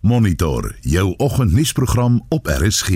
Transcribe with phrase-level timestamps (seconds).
[0.00, 2.88] Monitor jou oggendnuusprogram op RSG.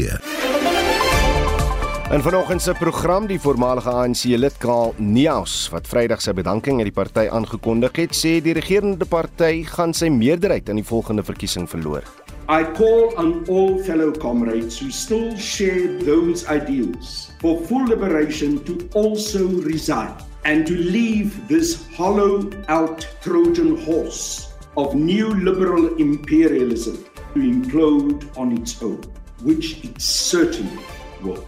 [2.10, 6.86] En vanoggend se program die voormalige ANC lid Kaal Niaus wat Vrydag sy bedanking aan
[6.86, 11.66] die party aangekondig het, sê die regerende party gaan sy meerderheid in die volgende verkiesing
[11.66, 12.06] verloor.
[12.46, 18.78] I call on all fellow comrades who still share those ideals for full liberation to
[18.94, 20.14] also resign
[20.44, 28.52] and to leave this hollow out Trojan horse of new liberal imperialism to implode on
[28.52, 29.00] its own,
[29.42, 30.84] which it certainly
[31.22, 31.46] will.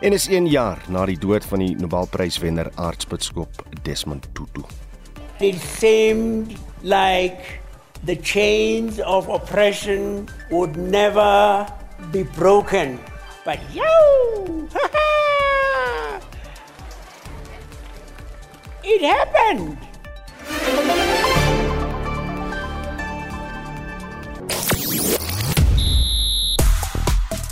[0.00, 3.48] En is 1 jaar na die dood van die Nobelpryswenner aartsbiskop
[3.82, 4.62] Desmond Tutu.
[5.40, 7.60] It seemed like
[8.04, 11.66] the chains of oppression would never
[12.12, 12.98] be broken.
[13.44, 13.84] But yo!
[18.94, 19.78] it happened!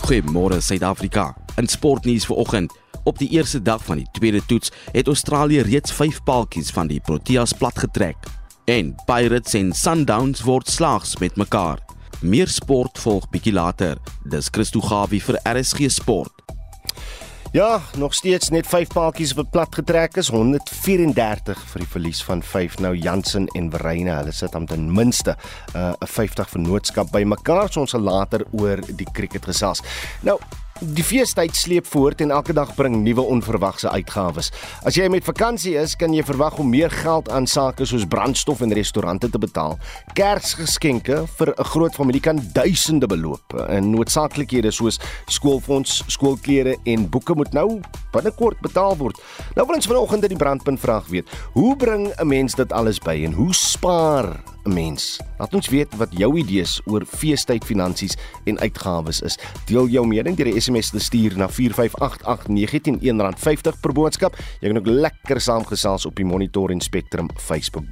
[0.07, 1.35] Goeiemôre Suid-Afrika.
[1.57, 2.73] In sportnuus vanoggend,
[3.05, 7.01] op die eerste dag van die tweede toets het Australië reeds 5 paaltjies van die
[7.01, 8.17] Proteas platgetrek.
[8.65, 11.79] En Pirates en Sundowns word slaags met mekaar.
[12.21, 13.99] Meer sport volg bietjie later.
[14.25, 16.56] Dis Christo Gawie vir RSG Sport.
[17.57, 22.43] Ja, nog steeds net 5 paaltjies wat plat getrek is, 134 vir die verlies van
[22.45, 24.13] 5 nou Jansen en Vereyne.
[24.19, 25.39] Hulle sit om ten minste
[25.73, 29.81] 'n uh, 50 vennootskap by mekaar, so ons sal later oor die cricket gesels.
[30.21, 30.37] Nou,
[30.85, 34.51] Die feestyd sleep voort en elke dag bring nuwe onverwagse uitgawes.
[34.85, 38.61] As jy met vakansie is, kan jy verwag om meer geld aan sake soos brandstof
[38.61, 39.79] en restaurante te betaal.
[40.19, 43.55] Kersgeskenke vir 'n groot familie kan duisende beloop.
[43.69, 47.81] En noodsaaklikhede soos skoolfonds, skoolklere en boeke moet nou
[48.13, 49.17] binnekort betaal word.
[49.55, 52.99] Nou wil ons vanoggend in die brandpunt vraag weet, hoe bring 'n mens dit alles
[52.99, 55.21] by en hoe spaar 'n mens?
[55.39, 59.39] Laat ons weet wat jou idees oor feestyd finansies en uitgawes is.
[59.67, 64.37] Deel jou mening deur 'n SMS te stuur na 4588919 R50 per boodskap.
[64.61, 67.89] Jy kan ook lekker saamgesels op die Monitor en Spectrum Facebook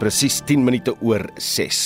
[0.00, 1.80] presies 10 minute oor 6.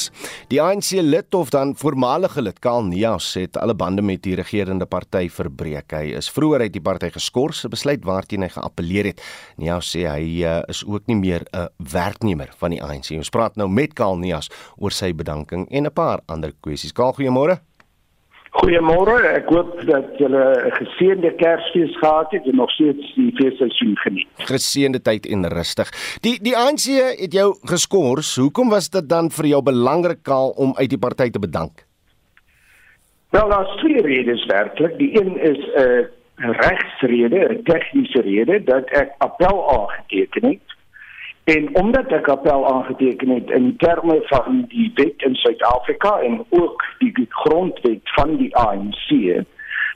[0.53, 4.87] Die ANC lid of dan voormalige lid Kaal Nias het alle bande met die regerende
[4.87, 5.91] party verbreek.
[5.97, 9.21] Hy is vroeër uit die party geskort, 'n besluit waarteen hy geappeleer het.
[9.59, 13.11] Nias sê hy uh, is ook nie meer 'n werknemer van die ANC.
[13.19, 16.93] Ons praat nou met Kaal Nias oor sy bedanking en 'n paar ander kwessies.
[16.93, 17.74] Kaal, goeiemôre.
[18.55, 19.17] Goeiemôre.
[19.35, 24.29] Ek hoop dat julle 'n geseënde Kersfees gehad het en nog steeds die feesseisoen geniet.
[24.37, 25.91] Geseënde tyd en rustig.
[26.21, 26.87] Die die ANC
[27.19, 28.35] het jou geskort.
[28.35, 31.87] Hoekom was dit dan vir jou belangrik kaal om uit die party te bedank?
[33.31, 34.99] Wel, daar's twee redes werklik.
[34.99, 40.74] Die een is 'n uh, regsrede, 'n tegniese rede dat ek appel aangeteken het
[41.45, 46.85] En omdat ek appel aangeteken het in terme van die wet in Suid-Afrika en ook
[46.99, 49.43] die grondwet van die ANC,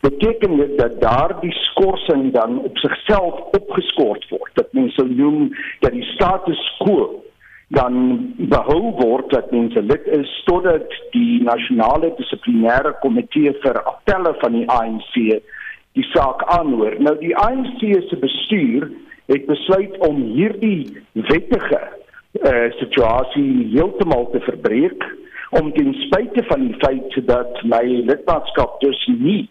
[0.00, 4.50] beteken dit dat daardie skorsing dan op sigself opgeskort word.
[4.54, 5.48] Dit mens sou noem
[5.80, 7.24] dat die status quo
[7.68, 7.96] dan
[8.36, 14.68] behou word dat mense lid is totdat die nasionale dissiplinêre komitee vir appelle van die
[14.72, 15.12] ANC
[15.96, 16.96] die saak aanhoor.
[17.02, 18.88] Nou die ANC se bestuur
[19.28, 21.80] het besluit om hierdie wettige
[22.32, 25.04] uh, situasie heeltemal te verbreek
[25.50, 29.48] om ten spyte van die feit dat my lidmaatskap dus nie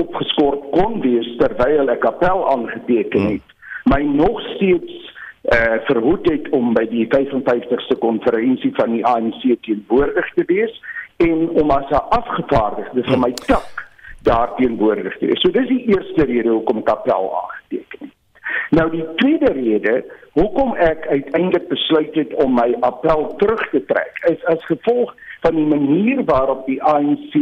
[0.00, 3.92] opgeskort kon wees terwyl ek appel aangeteken het hmm.
[3.92, 4.94] my nog steeds
[5.50, 10.80] uh, verhoed het om by die 55ste konferensie van die ANC teenwoordig te wees
[11.22, 13.86] en om as 'n afgevaardigde van my tak
[14.22, 18.11] daar teenwoordig te wees so dis die eerste rede hoekom ek appel aangeteken het
[18.70, 20.04] Nou die tweede rede
[20.38, 25.14] hoekom ek uiteindelik besluit het om my appel terug te trek is as gevolg
[25.44, 27.36] van die manier waarop die ANC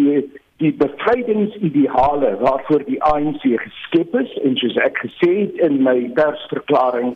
[0.61, 7.15] die bevrydingsideale waarvoor die ANC geskep is en soos ek gesê het in my persverklaring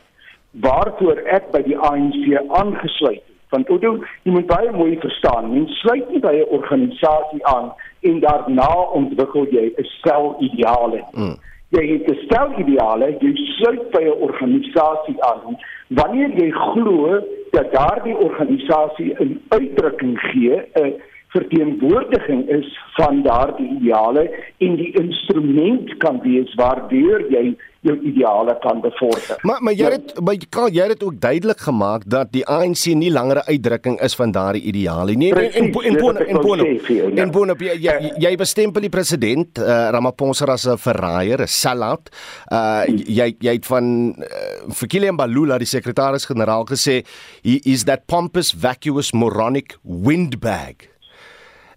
[0.65, 3.91] waarvoor ek by die ANC aangesluit het want Oudo,
[4.27, 7.71] jy moet baie mooi verstaan, jy sluit nie by 'n organisasie aan
[8.03, 11.05] en daarna ontwikkel jy 'n stel ideale.
[11.15, 11.37] Mm
[11.75, 15.59] jy het 'n stel ideale, jy sluit by 'n organisasie aan.
[15.89, 20.95] Wanneer jy glo dat daardie organisasie 'n uitdrukking gee, 'n
[21.35, 28.81] verteenwoordiging is van daardie ideale en die instrument kan wees waardeur jy jou ideale kan
[28.81, 29.39] bevorder.
[29.43, 33.11] Maar maar jy het by Karl jy het ook duidelik gemaak dat die ANC nie
[33.13, 35.33] langer 'n uitdrukking is van daardie ideale nie.
[35.35, 40.67] En en en en en Bono jy jy, jy bestempel die president uh, Ramaphosa as
[40.67, 42.09] 'n verraaier, 'n sellout.
[42.53, 47.05] Uh jy jy het van uh, Fikile Mbalula die sekretaris-generaal gesê
[47.43, 50.94] he is that pompous vacuous moronic windbag.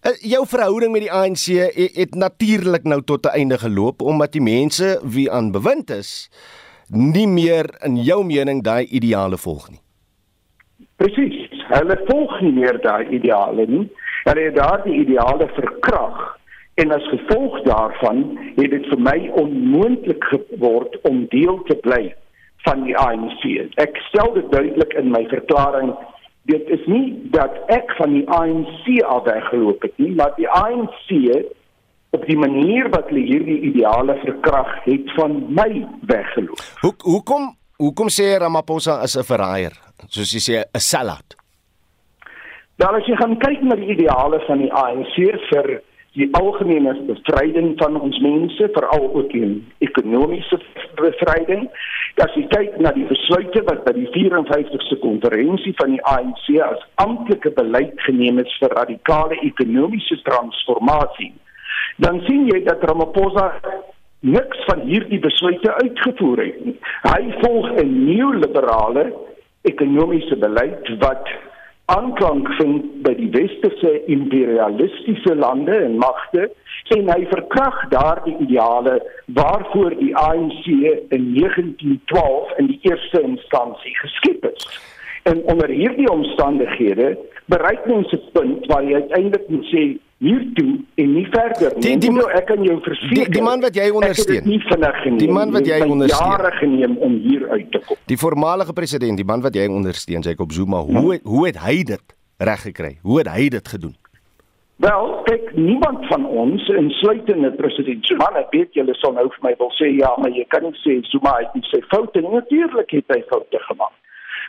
[0.07, 4.31] Uh, jou verhouding met die ANC het, het natuurlik nou tot 'n einde geloop omdat
[4.31, 6.29] die mense wie aan bewind is
[6.89, 9.79] nie meer in jou mening daai ideale volg nie.
[10.95, 11.51] Presies.
[11.67, 13.89] Hulle volg nie meer daai ideale nie.
[14.23, 16.37] Hulle het daardie ideale verkrag
[16.73, 22.15] en as gevolg daarvan het dit vir my onmoontlik geword om deel te bly
[22.63, 23.43] van die ANC.
[23.75, 25.91] Ek stel dit duidelik in my verklaring
[26.47, 27.05] dit is nie
[27.35, 31.09] dat ek van die ANC af weggeloop het nie, maar die ANC
[32.15, 35.69] op die manier wat hulle hierdie ideale verkrag het van my
[36.07, 36.61] weggeloop.
[36.81, 39.75] Hoe hoekom hoekom sê Ramaphosa is 'n verraaier?
[40.07, 41.35] Soos jy sê 'n sellout.
[42.77, 45.15] Dan as jy gaan kyk na die ideale van die ANC
[45.49, 45.81] vir
[46.17, 49.49] die algemene bevryding van ons mense, veral ook die
[49.85, 50.57] ekonomiese
[50.97, 51.67] bevryding.
[52.23, 56.81] As jy kyk na die besluite wat by die 54ste konferensie van die ANC as
[57.03, 61.35] amptelike beleid geneem is vir radikale ekonomiese transformasie,
[62.01, 63.51] dan sien jy dat Ramaphosa
[64.25, 66.77] niks van hierdie besluite uitgevoer het nie.
[67.05, 69.11] Hy volg 'n neoliberale
[69.69, 71.29] ekonomiese beleid wat
[71.87, 76.49] aanklank vind by die westerse imperialistiese lande en magte
[76.95, 78.97] en hy verkrag daardie ideale
[79.35, 84.67] waarvoor die ANC in 1912 in die eerste instansie geskep is.
[85.27, 87.17] En onder hierdie omstandighede
[87.51, 89.83] bereik mense 'n punt waar jy uiteindelik moet sê
[90.23, 91.83] hiertoe en nie verder nie.
[91.83, 93.13] Die, die, nou, ek kan jou verseker.
[93.19, 94.47] Die, die man wat jy ondersteun.
[94.49, 95.19] Nie vinnig geneem.
[95.21, 96.33] Die man wat jy ondersteun.
[96.33, 98.01] Jare geneem om hier uit te kom.
[98.09, 102.17] Die voormalige president, die man wat jy ondersteun, Jacob Zuma, hoe hoe het hy dit
[102.49, 102.97] reg gekry?
[103.01, 103.95] Hoe het hy dit gedoen?
[104.77, 109.53] Wel, kyk, niemand van ons, insluitende president Zuma, ek weet julle sal nou vir my
[109.57, 112.33] wil sê ja, maar jy kan nie sê Zuma het nie sy foute nie.
[112.33, 113.95] Natuurlik het hy foute gemaak.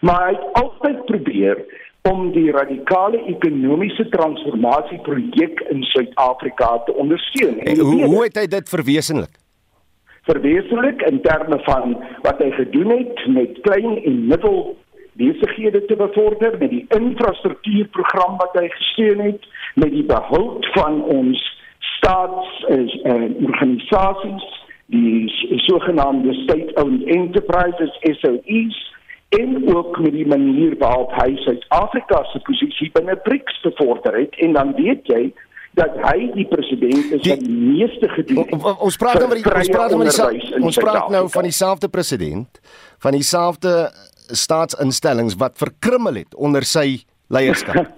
[0.04, 1.62] Maar hy het altyd probeer
[2.10, 7.60] om die radikale ekonomiese transformasieprojek in Suid-Afrika te ondersteun.
[7.60, 9.30] En hoe hoe het hy dit verwesenlik?
[10.28, 11.96] Verwesenlik in terme van
[12.26, 14.76] wat hy gedoen het met klein en middel
[15.18, 21.42] besighede te bevorder met die infrastruktuurprogram wat hy gesteun het met die behoud van ons
[21.78, 24.46] staats en uh, organisasies
[24.86, 25.28] die
[25.66, 28.78] sogenaamde state-owned enterprises SOEs
[29.28, 34.56] en ook met die manier waarop hy Suid-Afrika se posisie binne BRICS bevorder het en
[34.56, 35.28] dan weet jy
[35.78, 38.80] dat hy die president is wat die meeste gedoen het.
[38.80, 42.60] Ons praat nou oor ons praat oor ons praat nou van dieselfde president
[43.04, 43.74] van dieselfde
[44.28, 47.02] staatsinstellings wat verkrummel het onder sy
[47.32, 47.84] leierskap.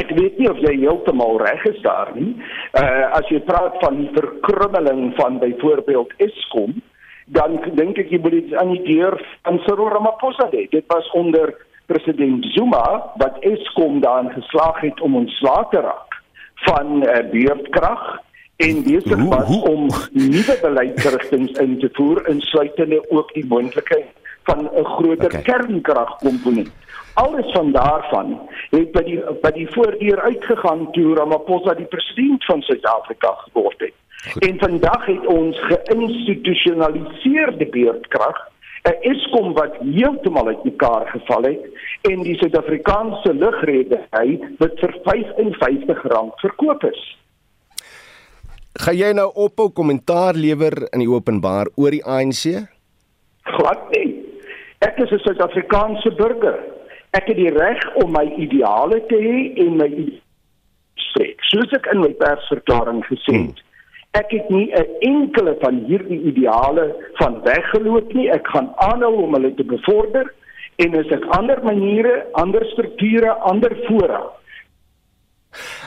[0.00, 2.36] Ek weet nie of jy heeltemal reg is daar nie.
[2.78, 6.78] Uh as jy praat van die verkrummeling van byvoorbeeld Eskom,
[7.32, 9.16] dan dink ek jy moet dit aan die deur
[9.46, 10.66] van Cyril Ramaphosa hê.
[10.72, 11.54] Dit was onder
[11.90, 16.18] president Zuma wat Eskom daan geslaag het om ontslae te raak
[16.66, 18.02] van uh, beurtkrag
[18.60, 24.10] en besig was om nuwe beleidsrigtinge in te voer insluitende ook die moontlikheid
[24.48, 25.42] van 'n groter okay.
[25.42, 26.70] kernkragkomponent.
[27.14, 28.38] Alles van daarvan
[28.70, 33.99] het by die by die voordeur uitgegaan toe Ramaphosa die president van Suid-Afrika geword het.
[34.20, 34.46] Goed.
[34.46, 38.48] En vandag het ons geïnstitusionaliseerde beurtkrag,
[38.82, 41.60] 'n Eskom wat heeltemal uitmekaar geval het
[42.10, 47.18] en die Suid-Afrikaanse lugrede hy wat vir R55 verkoop is.
[48.72, 52.44] Gaan jy nou ophou kommentaar lewer in die openbaar oor die ANC?
[53.42, 54.24] Glad nie.
[54.78, 56.58] Ek is 'n Suid-Afrikaanse burger.
[57.10, 60.20] Ek het die reg om my ideale te hê en my
[60.94, 61.36] spreek.
[61.40, 63.58] Soos ek in my persverklaring gesê het.
[63.58, 63.69] Hmm.
[64.12, 68.30] Ek het nie 'n enkele van hierdie ideale van weggeloop nie.
[68.30, 70.34] Ek gaan aanhou om hulle te bevorder
[70.76, 74.20] en as ek ander maniere, ander strukture, ander fora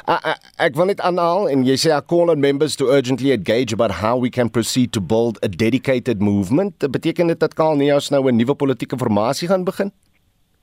[0.03, 3.31] Uh, uh, ek wil net aanhaal en jy sê I call on members to urgently
[3.31, 6.83] engage about how we can proceed to build a dedicated movement.
[6.83, 9.91] Beteken dit dat Kaal Neus nou 'n nuwe politieke formasie gaan begin?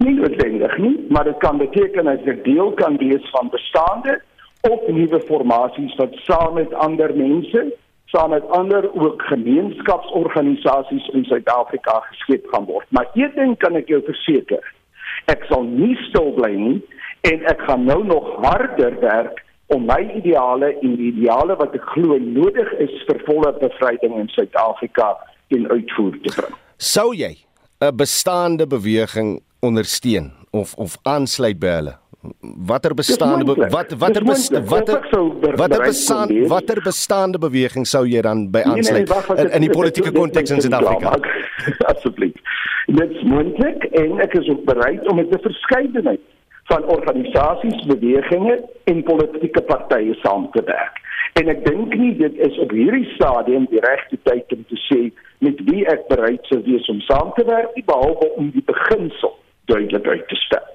[0.05, 4.21] Nie noodwendig nie, maar dit kan beteken dat ek deel kan wees van bestaande
[4.69, 7.65] op nuwe formasies wat saam met ander mense,
[8.07, 12.87] saam met ander ook gemeenskapsorganisasies in Suid-Afrika geskep gaan word.
[12.89, 14.65] Maar een ding kan ek jou verseker,
[15.29, 16.79] Ek sal nie stil bly nie
[17.29, 21.85] en ek gaan nou nog harder werk om my ideale en die ideale wat ek
[21.93, 25.13] glo nodig is vir volle bevryding in Suid-Afrika
[25.55, 26.57] in uitvoer te bring.
[26.79, 27.37] Sou jy
[27.81, 31.95] 'n bestaande beweging ondersteun of of aansluit by hulle?
[32.67, 35.01] Watter bestaande be, wat watter best, watter
[35.57, 39.65] watter bestaande watter bestaande beweging sou jy dan by aansluit nee, nee, nee, in, in
[39.65, 41.15] die politieke konteks in Suid-Afrika?
[41.93, 42.37] Asseblief.
[42.93, 46.21] Dit is moontlik en ek is ook bereid om met 'n verskeidenheid
[46.69, 51.01] van organisasies, bewegings en politieke partye saam te werk.
[51.41, 55.01] En ek dink nie dit is op hierdie stadium die regte tyd om te sê
[55.39, 59.39] met wie ek bereid sou wees om saam te werk, behalwe om die beginsel
[59.73, 60.69] duidelik uit te stel.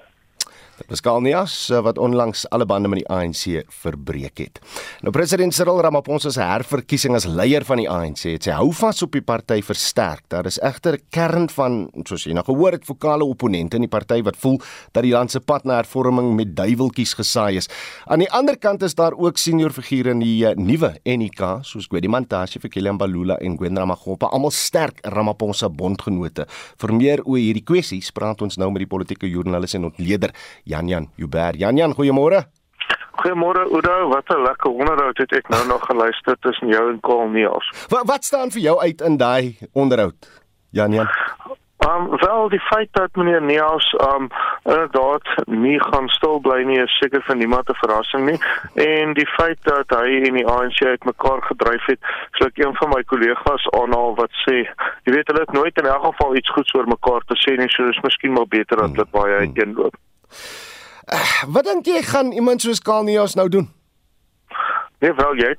[0.76, 4.58] Dit was eh, wat onlangs alle bande met die ANC verbreek het.
[5.00, 9.00] Nou president Cyril Ramaphosa se herverkiesing as leier van die ANC het sy hou vas
[9.02, 10.26] op die party versterk.
[10.28, 13.88] Daar is egter 'n kern van, soos jy nou gehoor het, vokale opponente in die
[13.88, 14.60] party wat voel
[14.92, 17.68] dat die land se pad na hervorming met duiweltjies gesaai is.
[18.06, 21.86] Aan die ander kant is daar ook senior figure in die uh, nuwe NK, soos
[21.86, 26.46] Gwedi Mantashe, Fikile Mbalula en Gwendra Maghopa, almal sterk Ramaphosa bondgenote.
[26.76, 30.32] Vir meer oor hierdie kwessies praat ons nou met die politieke joernalis en ontleder
[30.66, 31.54] Janjan Uber.
[31.54, 32.42] Janjan, goeiemôre.
[33.22, 37.28] Goeiemôre Oudo, wat 'n lekker onderhoud het ek nou nog geluister tussen jou en Kaal
[37.28, 37.86] Neels.
[37.88, 40.42] Wat wat staan vir jou uit in daai onderhoud?
[40.70, 41.08] Janjan.
[41.88, 44.28] Um wel die feit dat meneer Neels um
[44.64, 48.38] inderdaad nie gaan stil bly nie is seker vir niemand 'n verrassing nie
[48.74, 52.00] en die feit dat hy en die ANC uitmekaar gedryf het,
[52.32, 54.56] sou ek een van my kollegas aanhaal wat sê,
[55.04, 57.68] jy weet hulle het nooit in elk geval iets goeds oor mekaar te sê nie,
[57.68, 59.46] so dis miskien maar beter dat hulle baie hmm.
[59.46, 59.94] uiteenloop.
[59.94, 60.06] Hmm.
[61.06, 63.68] Uh, wat dink jy gaan iemand soos Kalnias nou doen?
[64.98, 65.54] Nee, wel jy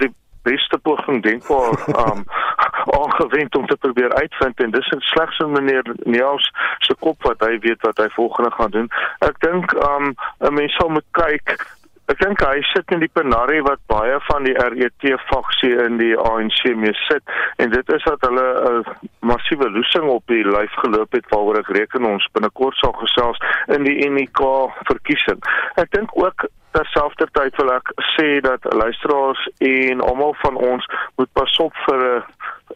[0.00, 0.14] die
[0.46, 1.74] beste poging denkbaar
[2.06, 2.24] um
[3.00, 7.58] aangewend om te probeer uitvind en dis slegs 'n meneer Niels se kop wat hy
[7.58, 8.88] weet wat hy volgende gaan doen.
[9.18, 11.75] Ek dink um 'n mens sal moet kyk
[12.06, 16.12] Ek dink hy sit in die penarie wat baie van die RET faksie in die
[16.14, 17.32] ANC mee sit
[17.62, 21.72] en dit is dat hulle 'n massiewe loosing op die lyf geloop het waaroor ek
[21.78, 23.42] reken ons binnekort sal gesels
[23.74, 25.42] in die NK verkiesing.
[25.74, 26.46] Ek dink ook
[26.76, 30.86] terselfdertyd wil ek sê dat luisteraars en almal van ons
[31.16, 32.24] moet pas op vir 'n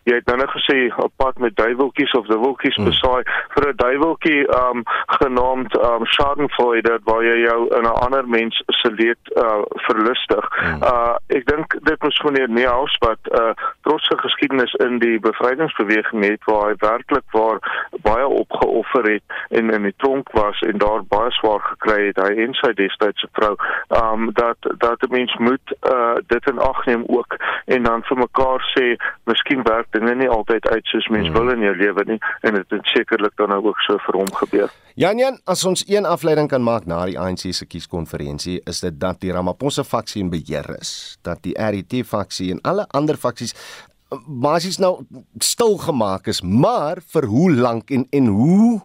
[0.09, 2.89] jy het nou net gesê op pad met duiweltjies of duiweltjies hmm.
[2.89, 3.23] besaai
[3.55, 4.83] vir 'n duiweltjie um
[5.21, 10.49] genaamd um Schadenfreude waar jy jou in 'n ander mens se leed uh verlustig.
[10.61, 10.83] Hmm.
[10.83, 13.53] Uh ek dink dit was meneer Neus wat 'n uh,
[13.83, 17.59] trotse geskiedenis in die bevrydingsbeweging het waar hy werklik waar
[18.03, 22.33] baie opgeoffer het en in die tronk was en daar baie swaar gekry het hy
[22.45, 23.55] en sy destydse vrou.
[23.89, 28.17] Um dat dat 'n mens moet uh dit in ag neem ook en dan vir
[28.17, 31.37] mekaar sê miskien werk dinge nie altyd uit soos mens hmm.
[31.37, 34.33] wil in jou lewe nie en dit het sekerlik dan nou ook so vir hom
[34.39, 34.73] gebeur.
[35.01, 38.99] Jan Jan, as ons een afleiding kan maak na die ANC se kieskonferensie, is dit
[39.01, 43.55] dat die Ramaphosa faksie in beheer is, dat die RET faksie en alle ander faksies
[43.55, 44.97] eh, basies nou
[45.39, 48.81] stil gemaak is, maar vir hoe lank en en hoe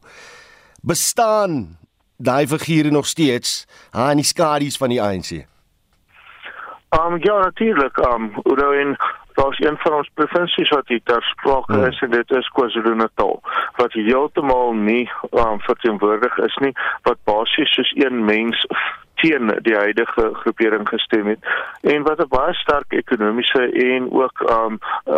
[0.86, 1.78] bestaan
[2.18, 5.46] daai figure nog steeds aan die skadu's van die ANC?
[7.04, 7.98] Um ja, natuurlik.
[7.98, 8.98] Um Udo in
[9.36, 13.42] daar's een van ons provinsies wat hier ter sprake is en dit is KwaZulu-Natal
[13.76, 16.74] wat heeltemal nie um, verteenwoordig is nie
[17.08, 18.68] wat basies soos een mens
[19.22, 21.40] teen die huidige groepering gestem het
[21.82, 25.18] en wat 'n baie sterk ekonomiese en ook um uh,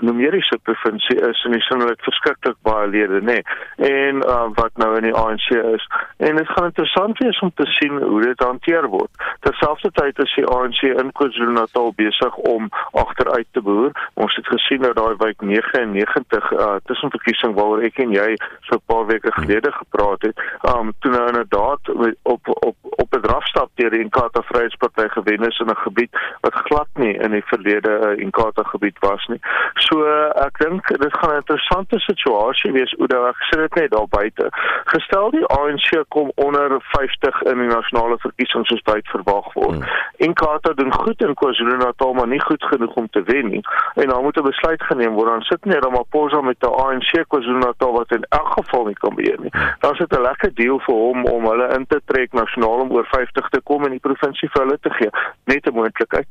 [0.00, 3.38] numeriese provinsie is en hulle verskriklik baie lede nê.
[3.76, 5.86] En uh, wat nou in die ANC is.
[6.16, 9.10] En dit gaan interessant wees om te sien hoe dit hanteer word.
[9.40, 13.92] Terselfdertyd is die ANC in KwaZulu-Natal besig om agteruit te boer.
[14.14, 18.34] Ons het gesien dat daai wijk 99 uh, tussenverkiesing waaroor ek en jy
[18.68, 20.38] so 'n paar weke gelede gepraat het
[20.74, 21.88] um toe nou inderdaad
[22.22, 26.10] op op op 'n drafstap deur die Inkatha Vryheidsparty gewen is in 'n gebied
[26.40, 29.40] wat glad nie in die verlede 'n uh, Inkatha gebied was nie.
[29.74, 33.74] So uh, ek dink dit gaan 'n interessante situasie wees hoe dat ek sê dit
[33.74, 34.46] net daar buite.
[34.84, 39.82] Gestel die ANC kom onder 50 in die nasionale verkiesings soos dit verwag word.
[39.82, 39.84] Hmm.
[40.16, 43.64] Inkatha doen goed in KwaZulu-Natal maar nie goed genoeg om te wen nie.
[43.94, 45.28] En dan moet 'n besluit geneem word.
[45.28, 49.40] Dan sit net Ramaphosa met die ANC KwaZulu-Natal wat in elk geval nie kan beheer
[49.40, 49.52] nie.
[49.52, 49.74] Hmm.
[49.78, 53.06] Dan sit 'n lekker deal vir hom om hulle in te trek nasionaal om oor
[53.24, 55.10] 50 te kom in die provinsie vir hulle te gee.
[55.50, 56.28] Net 'n moontlikheid.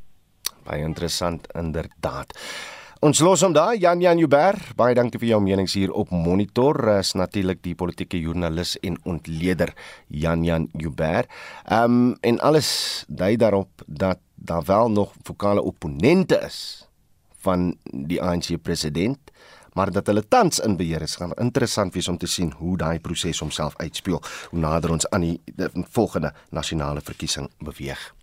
[0.63, 2.33] Baie interessant inderdaad.
[3.03, 4.55] Ons los hom daar Jan Jan Uber.
[4.79, 6.77] Baie dankie vir jou menings hier op Monitor.
[6.99, 9.73] Is natuurlik die politieke joernalis en ontleder
[10.07, 11.27] Jan Jan Uber.
[11.67, 16.87] Ehm um, en alles dui daarop dat daar wel nog vokale opponente is
[17.43, 19.19] van die ANC president,
[19.73, 21.15] maar dat hulle tans in beheer is.
[21.15, 25.21] Gaan interessant wees om te sien hoe daai proses homself uitspeel hoe nader ons aan
[25.21, 28.13] die, die volgende nasionale verkiesing beweeg.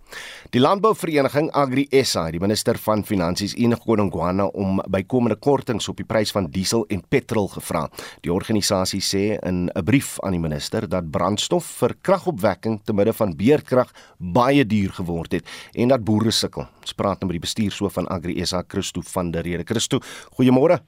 [0.50, 6.00] Die Landbouvereniging Agri SA het die minister van Finansies Enoch Godongwana om bykomende kortings op
[6.00, 7.84] die prys van diesel en petrol gevra.
[8.24, 13.12] Die organisasie sê in 'n brief aan die minister dat brandstof vir kragopwekking te midde
[13.12, 16.66] van beerkrag baie duur geword het en dat boere sukkel.
[16.80, 19.64] Ons praat nou met die bestuurshoof van Agri SA, Christo van der Rede.
[19.64, 20.00] Christo,
[20.36, 20.80] goeiemôre.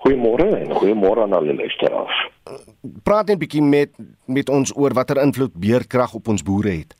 [0.00, 2.18] Goeiemôre en goeiemôre aan al die luisteraars.
[3.04, 3.90] Praat net 'n bietjie met
[4.26, 6.94] met ons oor watter invloed beerkrag op ons boere het.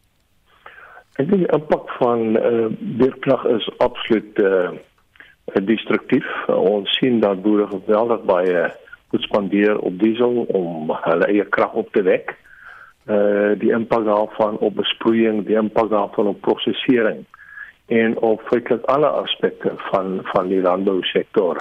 [1.16, 2.68] Ek dink die impak van uh,
[3.00, 4.70] beerkrag is absoluut uh,
[5.64, 6.28] destruktief.
[6.48, 8.68] Uh, ons sien dat boere geweldig baie
[9.10, 12.36] moet spandeer op diesel om hulle eie krag op te wek.
[13.08, 17.24] Uh, die impak daarvan op besproeiing, die impak daarvan op prosesering
[17.90, 21.58] en op feitelik alle aspekte van van die landbousektor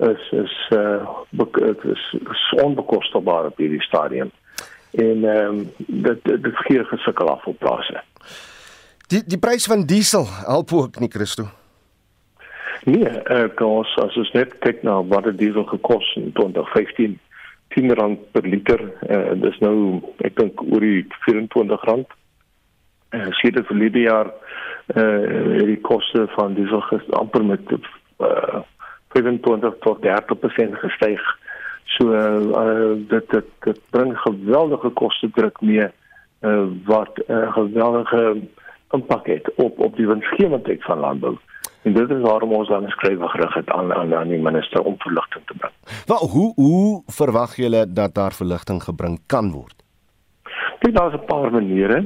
[0.00, 1.02] is is eh
[1.32, 4.30] uh, is, is onbekostigbaar op hierdie stadium.
[4.90, 8.02] En ehm um, dit dit gee gesukkel af op plase.
[9.06, 11.44] Die die prys van diesel help ook nie Christo.
[12.84, 17.18] Nee, eh uh, kos as ons net kyk na wat die diesel gekos in 2015
[17.68, 18.80] 10 rand per liter.
[19.00, 22.08] Eh uh, dis nou ek dink oor die 24 rand.
[23.10, 24.32] Eh uh, sedert verlede jaar
[24.86, 27.78] eh uh, die koste van diesel amper met eh
[28.18, 28.60] uh,
[29.12, 31.20] 25 tot 30% gestyg.
[31.84, 35.86] So eh uh, dit dit dit bring geweldige koste druk mee
[36.40, 38.36] eh uh, wat 'n uh, geweldige
[38.90, 41.36] impak het op op die winsgewendheid van landbou.
[41.82, 44.94] En dit is waarom ons dan skrywe gerig het aan aan aan die minister om
[44.98, 45.72] verligting te bring.
[46.06, 49.74] Wel, hoe hoe verwag julle dat daar verligting gebring kan word?
[50.78, 52.04] Dit daar's 'n paar maniere.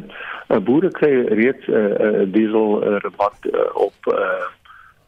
[0.48, 4.46] uh, Boere kry reeds 'n uh, uh, diesel uh, rabat uh, op uh,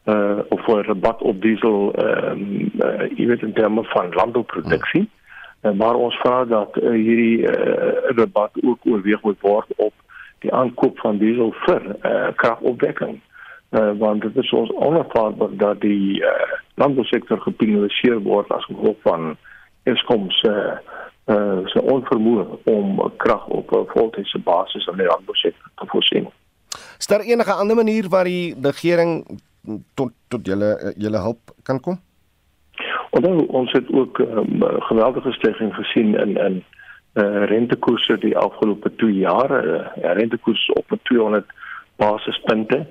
[0.06, 5.08] uh of 'n rabat op diesel ehm um, uh, jy weet in terme van landbouproduksie.
[5.62, 5.70] Hmm.
[5.70, 9.92] Uh, maar ons vra dat uh, hierdie uh, rabat ook oorweeg moet word op
[10.38, 13.20] die aankoop van diesel vir uh, kragopwekking.
[13.70, 16.30] Uh, want dit is ons onafhanklik dat die uh,
[16.74, 19.36] landbousektor gepenaliseer word as gevolg van
[19.82, 20.52] Eskom se
[21.26, 26.28] uh, se onvermoë om krag op 'n voltydse basis aan die landbousektor te voorsien.
[26.98, 29.40] Is daar enige ander manier waar die regering
[29.94, 32.00] tot tot julle julle hulp kan kom?
[33.10, 36.64] Onthou ons het ook um, geweldige stygings gesien in in
[37.14, 41.46] uh, rentekoerse die afgelope 2 jaar, uh, rentekoers op met 200
[41.96, 42.86] basispunte.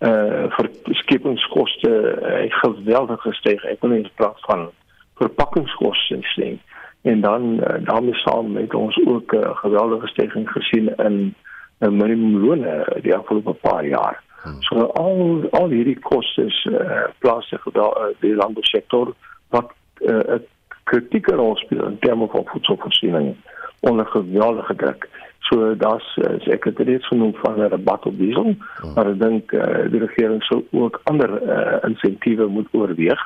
[0.00, 0.68] Uh vir
[1.00, 3.64] skepingskoste uh, het geweldig gestyg.
[3.64, 4.68] Ek wil net praat van
[5.16, 6.60] verpakkingskoste sien.
[7.02, 11.34] En dan uh, daarmee saam met ons ook 'n uh, geweldige stygings gesien in 'n
[11.80, 14.22] uh, minimumloone die afgelope paar jaar.
[14.46, 14.60] Hmm.
[14.68, 19.14] So al al hierdie kostes uh, plaas sig daar uh, die landbousektor
[19.50, 20.38] wat 'n uh,
[20.86, 23.34] kritieke rol speel in terme van voedselvoorsiening
[23.80, 25.08] onder geweldige druk.
[25.40, 28.94] So daar's uh, ek het reeds genoem van 'n rabat op diesel, oh.
[28.94, 33.22] maar ek dink uh, die regering sou ook ander uh, insentiewe moet oorweeg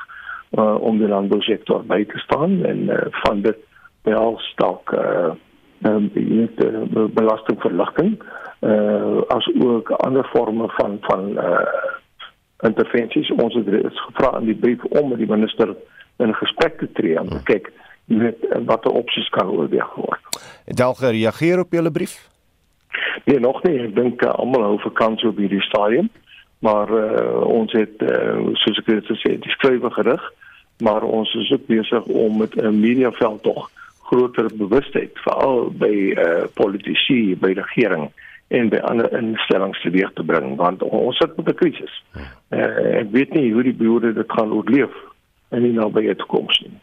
[0.50, 3.58] uh, om die landbousektor by te staan en uh, van dit
[4.02, 5.32] wel stok uh,
[5.82, 8.18] um, die uh, belastingverligting
[8.60, 11.58] uh, as ook ander forme van van uh,
[12.60, 13.68] intervensies ons het
[14.06, 15.76] gevra in die brief om met die minister
[16.16, 17.72] in gesprek te tree om te kyk
[18.10, 20.40] weet watter opsies kan oorweeg word.
[20.64, 22.28] Het al gereageer op julle brief?
[23.24, 23.78] Nee, nog nie.
[23.78, 26.08] Ek dink uh, almal hou vakansie op hierdie stadium,
[26.58, 30.24] maar uh, ons het uh, soos ek dit gesê, die skrywe gerig,
[30.82, 33.70] maar ons is ook besig om met 'n mediaveld tog
[34.10, 38.10] groter bewustheid veral by uh, politici, by regering
[38.50, 41.94] en by ander instellings teweeg te bring want ons sit met 'n krisis.
[42.16, 44.94] Uh, ek weet nie hoe die boere dit gaan oorleef
[45.54, 46.74] in die nabye toekoms nie.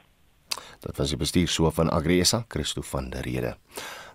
[0.80, 3.56] Dit was die bestuurshoof van Agresa, Christo van der Rede.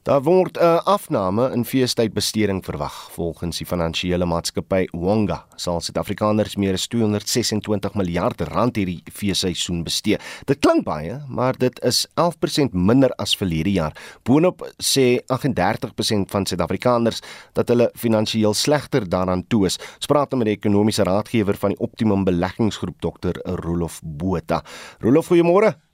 [0.02, 3.10] Daar word 'n afname in feestydbesteding verwag.
[3.10, 10.18] Volgens die finansiële maatskappy Wonga sal Suid-Afrikaners meer as 226 miljard rand hierdie feesseisoen bestee.
[10.44, 13.96] Dit klink baie, maar dit is 11% minder as verlede jaar.
[14.22, 19.78] Boonop sê 38% van Suid-Afrikaners dat hulle finansiëel slegter daaraan toe is.
[19.96, 23.38] Ons praat met die ekonomiese raadgewer van die Optimum Beleggingsgroep, Dr.
[23.44, 24.64] Rolof Botha.
[24.98, 25.91] Rolof, goeiemôre.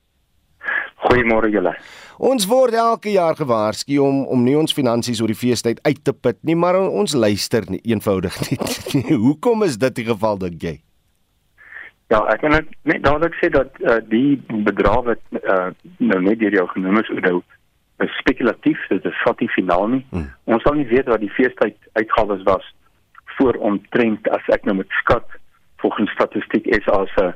[1.05, 1.75] Goeiemôre julle.
[2.19, 6.13] Ons word elke jaar gewaarsku om om nie ons finansies oor die feestyd uit te
[6.13, 8.59] put nie, maar ons luister nie eenvoudig nie.
[9.15, 10.75] Hoekom is dit die geval dink jy?
[12.09, 15.69] Ja, ek kan net dadelik sê dat uh, die bedrag wat uh,
[16.01, 17.43] nou net deur jou genoem is, nou
[18.03, 20.05] is spekulatief, dit is vat nie finaal nie.
[20.11, 20.31] Hmm.
[20.51, 22.65] Ons sal nie weet wat die feestyd uitgawes was
[23.37, 25.37] voor omtrent as ek nou met skat
[25.83, 27.35] volgens statistiek is as 'n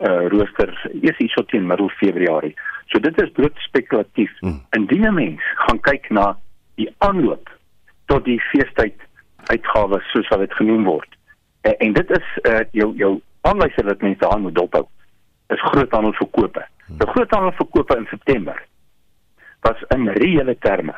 [0.00, 2.54] uh, rooster eers hierso teen middel Februarie.
[2.86, 4.32] So dit is bloot spekulatief.
[4.40, 4.60] Hmm.
[4.76, 6.36] Indien 'n mens gaan kyk na
[6.74, 7.50] die aanloop
[8.06, 8.96] tot die feestyd
[9.52, 11.16] uitgawes soos wat dit genoem word.
[11.60, 14.86] En, en dit is uh, jou jou aanwyser wat mense aan moet dophou.
[15.48, 16.66] Is groothandelverkope.
[16.86, 16.98] Hmm.
[16.98, 18.62] Die groothandelverkope in September
[19.60, 20.94] was in reële terme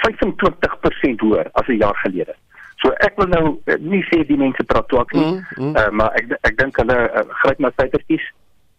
[0.00, 2.34] 25% hoër as 'n jaar gelede.
[2.80, 5.74] So ek wil nou uh, nie sê die mense praat twak nie, mm, mm.
[5.76, 8.24] Uh, maar ek ek dink hulle uh, gryp na syfertjies.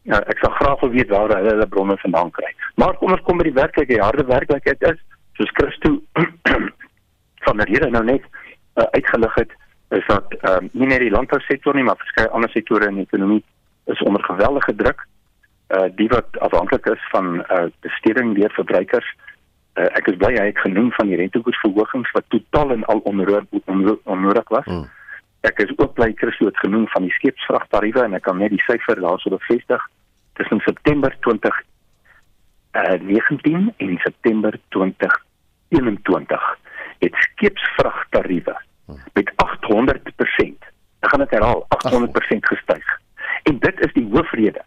[0.09, 2.49] Ja, ek sal graag wil weet waar hulle hulle bronne vandaan kry.
[2.81, 4.97] Maar kom ons kom by die werklike harde werklikheid is,
[5.37, 5.99] soos Christo
[7.45, 9.53] van der Here nou net uh, uitgelig het,
[9.93, 13.05] is dat ehm um, nie net die landbousektor nie, maar verskeie ander sektore in die
[13.09, 13.43] ekonomie
[13.93, 15.05] is onder geweldige druk.
[15.69, 19.30] Uh die wat afhanklik is van uh besteding deur verbruikers uh,
[19.97, 24.65] ek is bly hy het genoem van die rentekoersverhogings wat totaal en al onnodig was.
[24.65, 24.87] Hmm.
[25.47, 28.63] Ek is ook bly Christo het genoem van die skeepsvragtariewe en ek kan net die
[28.67, 29.85] syfer daarso bevestig.
[30.39, 31.61] Tussen September 20
[32.71, 36.45] uh 19 en September 2021
[37.03, 38.99] het skeepsvragtariewe hmm.
[39.13, 40.69] met 800%.
[41.01, 42.99] Ek gaan dit herhaal, 800% gestyg.
[43.49, 44.61] En dit is die hoofrede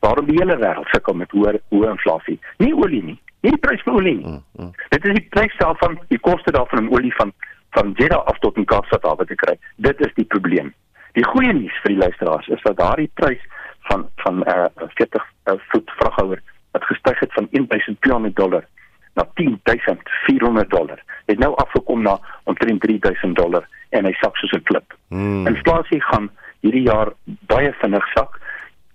[0.00, 2.38] waarom die hele wêreld sukkel met hoë hoë inflasie.
[2.62, 4.26] Nie olie nie, nie die prys van olie nie.
[4.26, 4.72] Mm, mm.
[4.94, 7.32] Dit is die prys self van die koste daarvan om olie van
[7.70, 9.54] van Jeddah af tot in Kaapstad te kry.
[9.76, 10.72] Dit is die probleem.
[11.14, 13.42] Die goeie nuus vir die luisteraars is dat daardie prys
[13.88, 18.66] van van uh, 40 uh, voet vraghouer wat gestyg het van 1200 dollar
[19.14, 21.02] na 10400 dollar.
[21.26, 24.94] Het nou afgekom na omtrent 3000 dollar en hy sak soos 'n klip.
[25.08, 25.46] Mm.
[25.46, 28.40] Inflasie gaan hierdie jaar baie vinnig sak,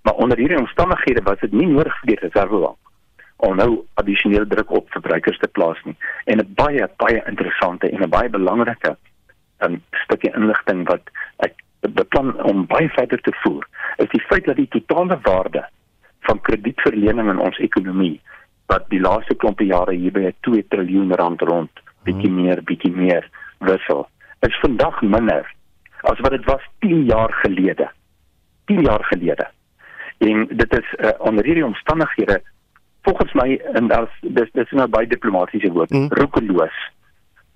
[0.01, 2.84] maar onder hierdie omstandighede was dit nie nodig vir die reservebank
[3.45, 3.69] om nou
[4.01, 5.95] addisionele druk op verbruikers te plaas nie.
[6.25, 8.95] En 'n baie baie interessante en 'n baie belangrike
[9.59, 14.55] um, stukkie inligting wat ek beplan om baie verder te voer, is die feit dat
[14.55, 15.65] die totale waarde
[16.19, 18.21] van kredietverlening in ons ekonomie
[18.71, 21.71] wat die laaste klompe jare hier by 2 trilljoen rand rond,
[22.03, 22.41] bietjie hmm.
[22.41, 23.29] meer, bietjie meer
[23.59, 24.07] wissel,
[24.39, 25.45] is vandag minder
[26.09, 27.89] as wat dit was 10 jaar gelede.
[28.65, 29.47] 10 jaar gelede.
[30.17, 32.41] En dit is uh, onder hierdie omstandighede
[33.05, 36.11] volgens my en daar's dis dis nou baie diplomatisiese woord mm.
[36.19, 36.77] roekeloos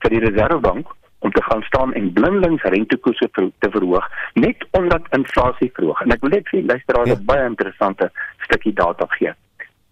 [0.03, 5.71] vir die reservebank om te gaan staan en blindelings rentekoerse te verhoog net omdat inflasie
[5.79, 7.25] verhoog en ek wil net vir luisteraars 'n ja.
[7.31, 8.11] baie interessante
[8.45, 9.33] stukkie data gee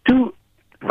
[0.10, 0.32] toe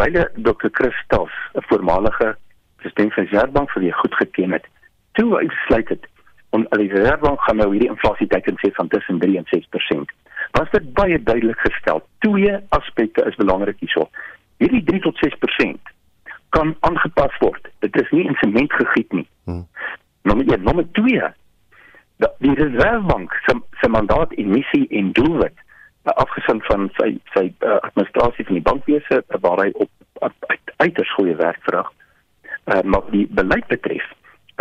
[0.00, 0.70] wyle Dr.
[0.78, 2.36] Christos 'n voormalige
[2.82, 4.66] president van die reservebank vir wie goed geken het
[5.12, 6.04] toe hy besluit het
[6.50, 10.16] om die reservebank gaan nou hierdie inflasie teiken sê van tussen 3 en 6%
[10.58, 14.10] was dit baie duidelik gestel twee aspekte is belangrik hierso
[14.62, 15.92] hierdie 3 tot 6%
[16.56, 17.68] kan aangepas word.
[17.84, 19.26] Dit is nie in sement gegiet nie.
[19.44, 19.66] Hmm.
[20.22, 21.32] Nommer 1, nommer 2.
[22.38, 25.58] Die Reservebank se se mandaat en missie en doelwit
[26.06, 29.90] uh, afgesien van sy sy uh, administrasie van die bankwese uh, waar hy op
[30.22, 31.90] uit, uiters goeie werk verrig.
[32.64, 34.06] Uh, maar die beleid betref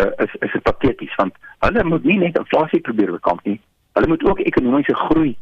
[0.02, 3.60] uh, is is dit pateties want hulle moet nie net inflasie probeer bekamp nie.
[3.96, 5.36] Hulle moet ook ekonomiese groei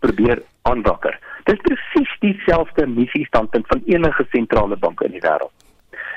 [0.00, 1.18] probeer aanwakker.
[1.42, 5.52] Dit is presies dieselfde missie standpunt van enige sentrale bank in die wêreld.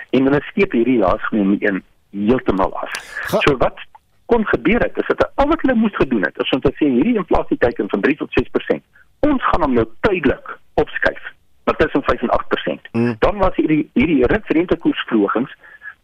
[0.09, 2.91] En hulle steep hierdie laasgenoemde een heeltemal af.
[3.31, 3.79] Ga so wat
[4.25, 6.89] kon gebeur het is dat al wat hulle moes gedoen het is om te sê
[6.89, 8.85] hierdie inflasie teiken van 3 tot 6%.
[9.19, 11.31] Ons gaan hom nou tydelik opskuif
[11.65, 12.33] wat tussen 5 en
[12.79, 12.89] 8%.
[12.91, 13.15] Hmm.
[13.19, 15.53] Dan was hierdie hierdie rentekoersverhogings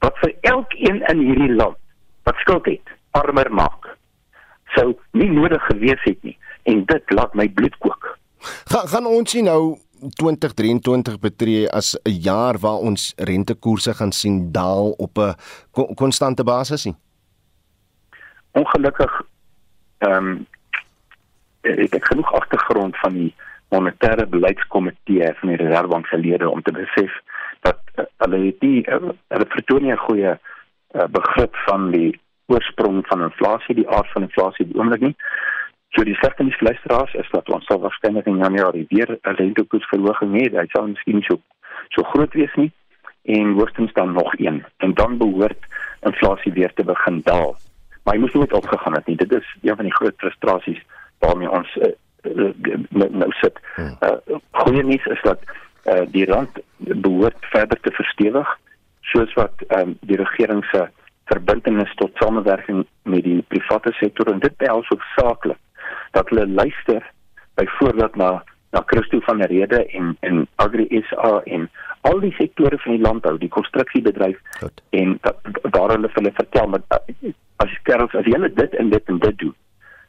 [0.06, 1.78] wat vir elkeen in hierdie land
[2.24, 3.90] wat skuld het, armer maak.
[4.78, 6.38] Sou nie nodig gewees het nie
[6.70, 8.18] en dit laat my bloed kook.
[8.72, 9.78] Ga, gaan ons sien nou
[10.18, 15.36] 2023 betree as 'n jaar waar ons rentekoerse gaan sien daal op 'n
[15.96, 16.96] konstante basis nie.
[18.52, 19.22] Ongelukkig
[19.98, 20.48] ehm um,
[21.62, 23.34] ek het genoeg agtergrond van die
[23.70, 27.12] monetêre beleidskomitee van die Reservebank se lede om te besef
[27.62, 33.22] dat uh, hulle die uh, hulle vertoon 'n goeie uh, begrip van die oorsprong van
[33.22, 35.16] inflasie, die aard van inflasie, die oomblik nie.
[35.92, 40.32] So die slegte nuus luisteraars is dat ons sal waarskynlik in Januarie weer 'n rentekoersverhoging
[40.40, 40.46] hê.
[40.52, 41.40] Dit sal miskien so
[41.90, 42.72] so groot wees nie
[43.24, 45.66] en hoogstens dan nog een en dan behoort
[46.02, 47.56] inflasie weer te begin daal.
[48.04, 49.16] Maar hy moes nooit opgegaan het nie.
[49.16, 50.82] Dit is een van die groot frustrasies
[51.20, 52.52] waarmee ons uh, uh,
[53.10, 53.60] nou sit.
[53.78, 55.40] Uh, goeie nuus is dat
[55.86, 58.60] uh, die rand behoort verder te verstewig
[59.02, 60.88] soos wat um, die regering se
[61.26, 65.58] verbintenis tot samewerking met die private sektor en dit behels hoofsaaklik
[66.12, 67.12] dat hulle luister
[67.56, 71.70] byvoorbeeld na na Christo van der Rede en en Agri SA en
[72.02, 74.40] al die sektore van die landbou, die konstruksiebedryf
[74.90, 75.20] en
[75.62, 76.84] daar hulle hulle vertel met
[77.56, 79.56] as kerels as julle dit en dit en dit doen.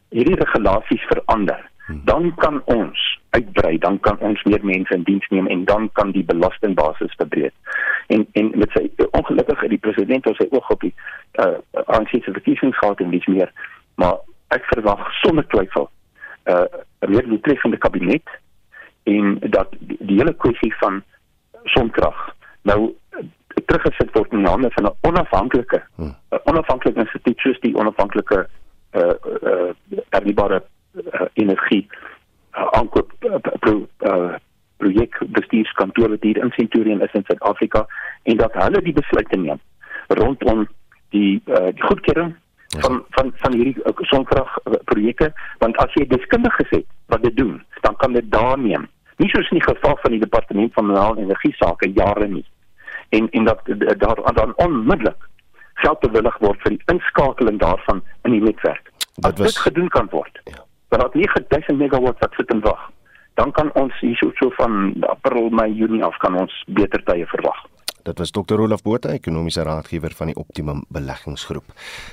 [0.08, 2.00] Hierdie regulasies verander, hmm.
[2.04, 6.12] dan kan ons uitbrei, dan kan ons meer mense in diens neem en dan kan
[6.12, 7.54] die belastingbasis verbreek.
[8.06, 10.94] En en met sy ongelukkig het die president op sy oog op die
[11.44, 13.52] uh ANC se verkiesings gehad en dis meer,
[13.94, 14.20] maar
[14.56, 15.90] ek verwag sonder twyfel
[16.50, 16.66] uh
[17.02, 18.28] 'n meer doeltreffende kabinet
[19.02, 21.02] en dat die, die hele kwessie van
[21.64, 22.18] sonkrag
[22.62, 22.94] nou
[23.66, 26.14] teruggesit word in hande van 'n onafhanklike hmm.
[26.44, 28.46] onafhanklike instituut soos die onafhanklike
[28.92, 29.70] uh uh
[30.10, 30.62] hernubare
[30.94, 31.88] uh, energie
[32.56, 34.34] uh, aankoop uh, pro, uh,
[34.76, 37.86] projek bestuurskantoor wat hier in Centurion is in Suid-Afrika
[38.22, 39.60] en dat hulle die besluite neem
[40.08, 40.66] rondom
[41.08, 42.34] die uh, die goedkeuring
[42.80, 47.62] van van van hierdie uh, sonkrag projekte want as jy deskundiges het wat dit doen
[47.80, 51.16] dan kan dit daar neem nie soos in die geval van die departement van minerale
[51.16, 52.46] en energie sake jare nie
[53.08, 53.60] en en dat
[53.98, 55.30] daar dan onmiddellik
[55.82, 58.90] geld bewillig word vir die inskakeling daarvan in die netwerk.
[59.14, 60.40] Dit was gedoen kan word.
[60.44, 60.64] Ja.
[60.88, 62.90] Dat 9000 megawatt wat sit en wag.
[63.34, 67.64] Dan kan ons hierso so van April, Mei, Junie af kan ons beter tye verwag.
[68.02, 68.58] Dit was Dr.
[68.58, 71.64] Olaf Botha, ekonomiese raadgewer van die Optimum Beleggingsgroep.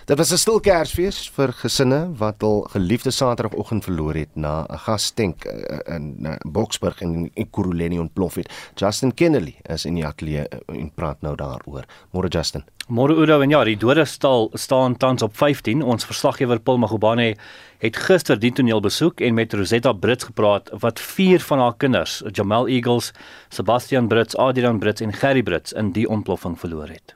[0.06, 4.78] Dit was 'n stil Kersfees vir gesinne wat hul geliefde Saterdagoggend verloor het na 'n
[4.78, 8.50] gastenk eh, in eh, Boksburg en Ekurhuleni ontplof het.
[8.76, 11.86] Justin Kennedy is in die ateljee eh, en praat nou daaroor.
[12.12, 12.64] Môre Justin.
[12.90, 15.84] Môre Udo en ja, die dodestal staan tans op 15.
[15.86, 17.36] Ons verslaggewer Paul Magubane
[17.84, 22.24] het gister die toneel besoek en met Rosetta Brits gepraat wat vier van haar kinders,
[22.34, 23.12] Jamal Eagles,
[23.54, 27.14] Sebastian Brits, Adrian Brits en Gerry Brits in die ontploffing verloor het.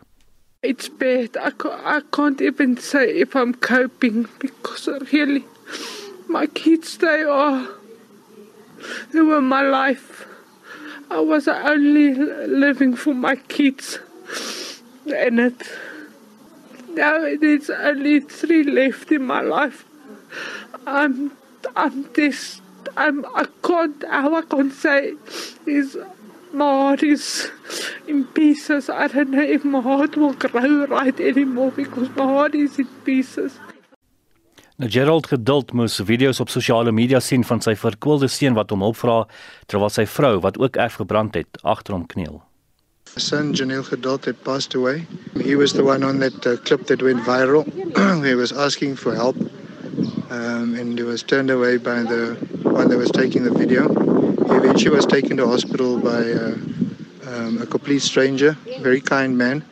[0.61, 1.41] It's bad.
[1.41, 1.49] I,
[1.97, 5.41] I can't even say if I'm coping because really
[6.29, 7.65] my kids they are
[9.11, 10.27] they were my life.
[11.09, 12.13] I was only
[12.45, 13.97] living for my kids.
[15.05, 15.69] And it
[16.89, 19.85] now there's only three left in my life.
[20.85, 21.31] I'm
[21.75, 22.61] I'm this
[22.95, 25.13] I'm I can't how I can't say
[25.65, 25.97] is
[26.53, 27.51] my heart is
[28.07, 28.89] in pieces.
[28.89, 32.87] I don't know if my heart will grow right anymore because my heart is in
[33.03, 33.59] pieces.
[34.75, 38.81] Nou Gerald geduld moes video's op sosiale media sien van sy verkwelde seun wat hom
[38.81, 39.19] hulp vra
[39.69, 42.41] terwyl sy vrou wat ook erg gebrand het agter hom kniel.
[43.19, 45.05] Son Janelle Gedult had passed away.
[45.41, 47.65] He was the one on that uh, clip that went viral.
[48.25, 49.35] he was asking for help
[50.33, 53.87] um, and he was turned away by the one that was taking the video.
[53.87, 56.55] He eventually was taken to hospital by uh,
[57.27, 59.63] um, a complete stranger, very kind man.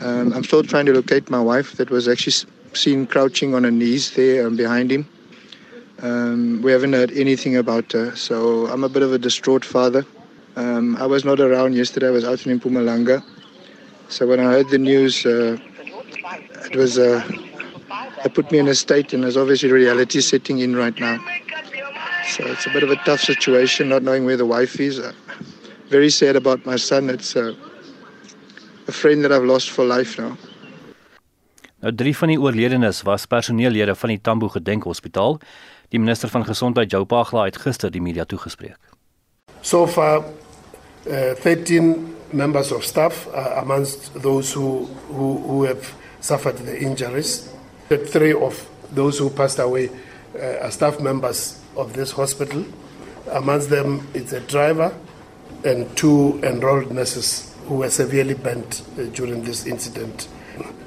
[0.00, 3.70] Um, I'm still trying to locate my wife that was actually seen crouching on her
[3.70, 5.08] knees there um, behind him.
[6.02, 10.04] Um, we haven't heard anything about her, so I'm a bit of a distraught father.
[10.56, 12.08] Um, I was not around yesterday.
[12.08, 13.22] I was out in Pumalanga.
[14.08, 15.58] So when I heard the news, uh,
[16.64, 17.22] it was uh,
[18.24, 21.18] it put me in a state, and there's obviously reality setting in right now.
[22.24, 24.98] So it's a bit of a tough situation, not knowing where the wife is.
[24.98, 25.12] Uh,
[25.90, 27.10] very sad about my son.
[27.10, 27.54] It's uh,
[28.88, 30.36] a friend that I've lost for life now.
[31.84, 35.36] Nou drie van die oorledenes was personeellede van die Tambo Gedenk Hospitaal.
[35.92, 38.80] Die minister van Gesondheid, Jou Pagla, het gister die media toegespreek.
[39.60, 40.24] So far
[41.10, 47.48] uh, 13 members of staff are amongst those who, who, who have suffered the injuries.
[47.88, 49.90] Three of those who passed away
[50.34, 52.64] uh, are staff members of this hospital.
[53.30, 54.96] Amongst them is a driver
[55.64, 60.28] and two enrolled nurses who were severely burnt uh, during this incident.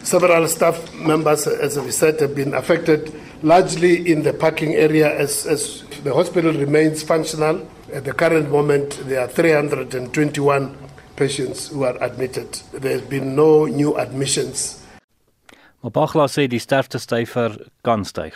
[0.04, 5.46] Several staff members, as we said, have been affected largely in the parking area as,
[5.46, 10.78] as the hospital remains functional At the current moment, there are 321
[11.16, 12.62] patients who are admitted.
[12.72, 14.78] There's been no new admissions.
[15.82, 18.36] Maar Bagla sê die sterftesyfer kan styg.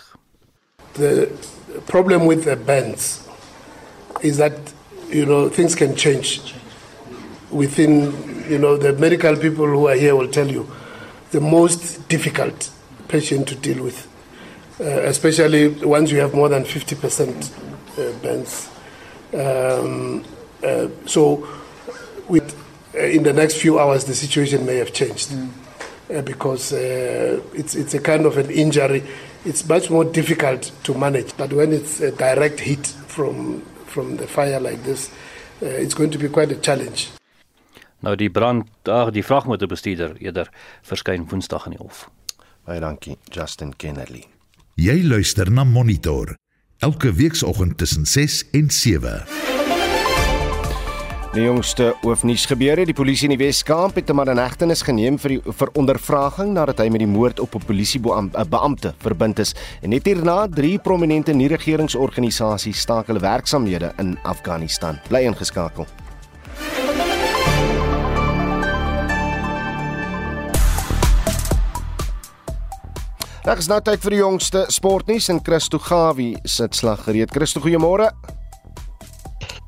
[0.93, 1.29] The
[1.85, 3.27] problem with the beds
[4.21, 4.57] is that
[5.09, 6.55] you know things can change
[7.51, 8.13] within
[8.49, 10.65] you know the medical people who are here will tell you
[11.31, 12.71] the most difficult
[13.07, 14.07] patient to deal with
[14.79, 17.51] uh, especially once you have more than 50%
[17.97, 18.69] uh, bends
[19.33, 20.23] Um,
[20.63, 21.47] uh, so,
[22.29, 22.55] with,
[22.95, 25.49] uh, in the next few hours, the situation may have changed mm.
[26.13, 29.03] uh, because uh, it's, it's a kind of an injury.
[29.45, 31.35] It's much more difficult to manage.
[31.35, 35.09] But when it's a direct hit from, from the fire like this,
[35.61, 37.09] uh, it's going to be quite a challenge.
[38.03, 40.49] Nou die brand, ag die vragmotorbestuurder eerder
[40.83, 42.09] verskyn Woensdag in die hof.
[42.67, 44.32] Baie dankie Justin Kennedy.
[44.73, 46.31] Jy luister na Monitor
[46.81, 49.11] elke weekoggend tussen 6 en 7.
[51.35, 55.19] Die jongste hoofnuus gebeure, die polisie in die Wes-Kaap het 'n man in hegtenis geneem
[55.19, 59.53] vir die vir ondervraging nadat hy met die moord op 'n polisiebeampte verbind is.
[59.81, 64.99] En net hierna, drie prominente nie-regeringsorganisasies staak hulle werksamehede in Afghanistan.
[65.07, 65.85] Bly ingeskakel.
[73.43, 77.31] Dit is nou tyd vir die jongste sportnuus en Christo Gawie sit slag gereed.
[77.35, 78.05] Christo, goeiemôre.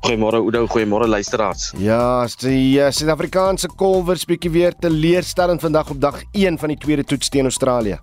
[0.06, 1.74] Goeiemôre Oudo, goeiemôre luisteraars.
[1.76, 7.04] Ja, die uh, Suid-Afrikaanse kolwers bietjie weer teleurstellend vandag op dag 1 van die tweede
[7.04, 7.98] toets teen Australië.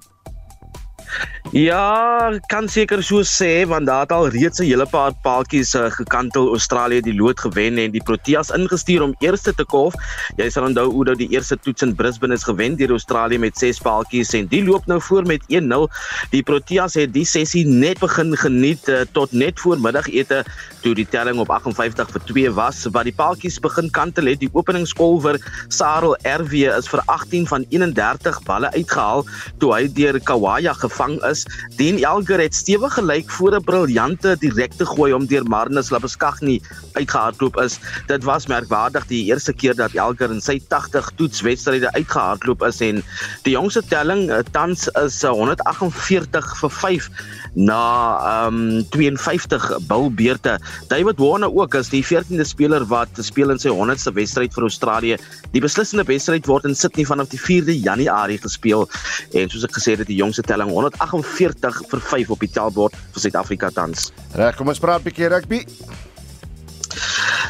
[1.52, 5.92] Ja, kan seker so sê want daar het al reeds 'n hele paar paaltjies uh,
[5.92, 9.94] gekantel Australië die lood gewen en die Proteas ingestuur om eerste te kolf.
[10.38, 13.58] Jy sal onthou hoe dat die eerste toets in Brisbane is gewen deur Australië met
[13.58, 15.88] 6 paaltjies en die loop nou voor met 1-0.
[16.32, 20.46] Die Proteas het die sessie net begin geniet uh, tot net voor middagete
[20.82, 24.40] toe die telling op 58 vir 2 was wat die paaltjies begin kantel het.
[24.40, 29.26] Die openingskolwer Sarel RW is vir 18 van 31 balle uitgehaal
[29.60, 31.33] toe hy deur Kawaya gevang is
[31.78, 36.62] Dean Elgar het stewig gelyk voor 'n briljante direkte gooi om deur Marnus Labeskagni
[36.94, 37.80] uitgehardloop is.
[38.08, 43.04] Dit was merkwaardig die eerste keer dat Elgar in sy 80 toetswedstryde uitgehardloop is en
[43.44, 47.10] die jongste telling eh, tans is 148 eh, vir 5
[47.54, 50.60] na um, 52 bilbeerte.
[50.88, 55.18] David Warner ook is die 14de speler wat speel in sy 100ste wedstryd vir Australië.
[55.54, 58.88] Die beslissende wedstryd word in Sydney vanaf die 4de Januarie gespeel
[59.34, 63.28] en soos ek gesê het, die jongste telling 148 vir 5 op die tellbord vir
[63.28, 64.12] Suid-Afrika tans.
[64.34, 65.66] Reg, kom ons praat 'n bietjie rugby.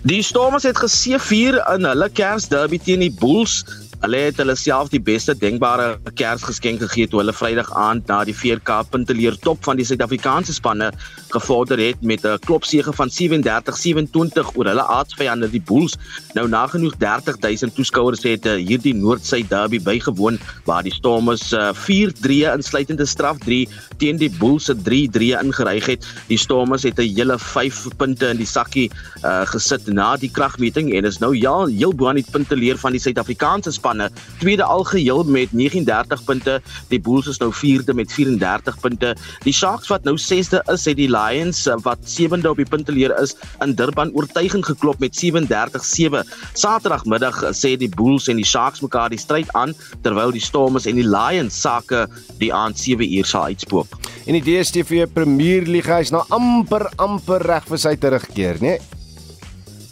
[0.04, 3.64] Die Stormers het geseëvier in hulle Kersderby teen die Bulls.
[4.04, 8.34] Hulle het hulle self die beste denkbare Kersgeskenk gegee toe hulle Vrydag aand na die
[8.36, 10.90] VK punteleer top van die Suid-Afrikaanse spanne
[11.32, 15.96] gevorder het met 'n klopsege van 37-27 oor hulle aardsvyande die Bulls.
[16.36, 22.52] Nou nagenoeg 30000 toeskouers het uh, hierdie Noord-Suid derby bygewoon waar die Stormers uh, 4-3
[22.60, 26.06] insluitende straf 3 teen die Bulls se 3-3 ingeryg het.
[26.28, 28.92] Die Stormers het 'n hele 5 punte in die sakkie
[29.24, 32.92] uh, gesit na die kragmeting en is nou ja heel bo aan die punteleer van
[32.92, 34.10] die Suid-Afrikaanse span spanne.
[34.40, 36.62] Tweede algeheel met 39 punte.
[36.90, 39.16] Die Bulls is nou vierde met 34 punte.
[39.44, 43.14] Die Sharks wat nou 6de is, het die Lions eh, wat 7de op die punteleer
[43.22, 46.24] is in Durban oortuigend geklop met 37-7.
[46.54, 50.88] Saterdagmiddag eh, sê die Bulls en die Sharks mekaar die stryd aan terwyl die Stormers
[50.90, 52.08] en die Lions sake
[52.40, 54.00] die aand 7 uur sal uitspook.
[54.26, 58.78] En die DStv Premier League is nou amper amper reg vir sy terugkeer, né?
[58.78, 59.03] Nee?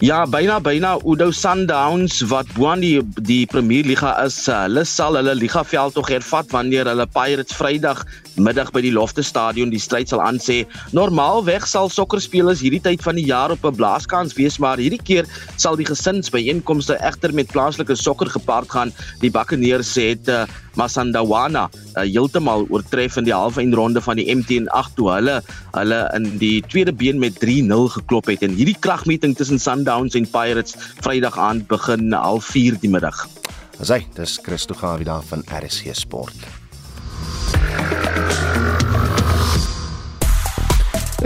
[0.01, 5.13] Ja, byna byna Udo Sundowns wat bo aan die die Premier Liga is, hulle sal
[5.19, 8.01] hulle ligaveld tog hervat wanneer hulle Pirates Vrydag
[8.35, 10.61] middag by die Lofte Stadion die stryd sal aansê.
[10.95, 15.25] Normaalweg sal sokkerspelers hierdie tyd van die jaar op 'n blaaskans wees, maar hierdie keer
[15.57, 18.93] sal die gesinsbyeenkomste egter met plaaslike sokker gepaard gaan.
[19.21, 24.95] Die Buccaneers het uh, Masandawana uh, heeltemal oortref in die halfeindronde van die MTN 8
[24.95, 25.41] toe hulle
[25.71, 30.29] hulle in die tweede been met 3-0 geklop het en hierdie kragmeting tussen Sundowns en
[30.29, 33.27] Pirates Vrydag aand begin 04:30 die middag.
[33.81, 36.60] Asai, dis Christo Gawie daar van RSG Sport.
[37.53, 38.80] Thank you.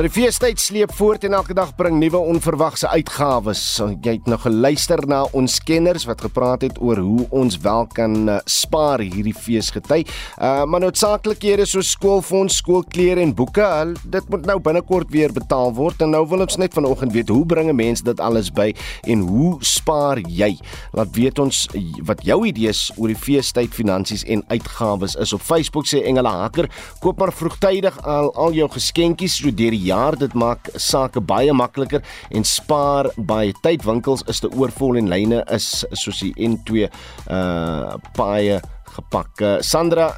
[0.04, 3.60] Die feestyd sleep voort en elke dag bring nuwe onverwagse uitgawes.
[4.04, 8.18] Jy het nou geluister na ons kenners wat gepraat het oor hoe ons wel kan
[8.28, 10.02] uh, spaar hierdie feesgety.
[10.36, 13.64] Uh maar noodsaaklikhede soos skoolfonds, skoolklere en boeke,
[14.04, 17.46] dit moet nou binnekort weer betaal word en nou wil ons net vanoggend weet hoe
[17.48, 18.74] bringe mense dit alles by
[19.08, 20.52] en hoe spaar jy?
[20.98, 21.62] Laat weet ons
[22.04, 26.68] wat jou idees oor die feestyd finansies en uitgawes is op Facebook sê Engela Haker,
[27.00, 30.18] koop maar vroegtydig al al jou geskenkies so deur die jaar.
[30.20, 33.86] Dit maak sake baie makliker en spaar baie tyd.
[33.86, 36.88] Winkels is te oorvol en lyne is soos die N2
[37.32, 38.60] uh baie
[38.96, 39.42] gepak.
[39.42, 40.12] Uh, Sandra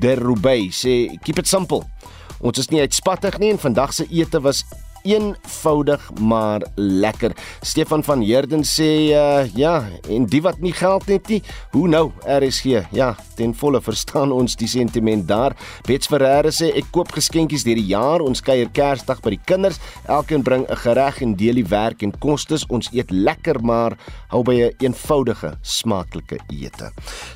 [0.00, 1.84] Derubey sê keep it simple.
[2.44, 4.64] Ons is nie uitspattig nie en vandag se ete was
[5.06, 7.36] eenvoudig maar lekker.
[7.62, 12.10] Stefan van Heerden sê uh, ja, en die wat nie geld het nie, hoe nou?
[12.26, 12.82] RSG.
[12.96, 15.54] Ja, ten volle verstaan ons die sentiment daar.
[15.86, 18.24] Bets Ferreira sê ek koop geskenkies deur die jaar.
[18.26, 19.78] Ons kuier Kersdag by die kinders.
[20.10, 22.66] Elkeen bring 'n gereg en deel die werk en kostes.
[22.68, 23.96] Ons eet lekker maar
[24.28, 26.90] hou by 'n een eenvoudige, smaaklike ete.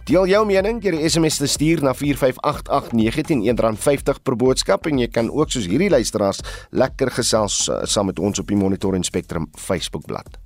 [0.08, 5.08] Deel jou mening deur die SMS te stuur na 4588919 R50 per boodskap en jy
[5.12, 9.04] kan ook soos hierdie luisteraars lekker gesels uh, saam met ons op die Monitor en
[9.04, 10.38] Spectrum Facebook bladsy.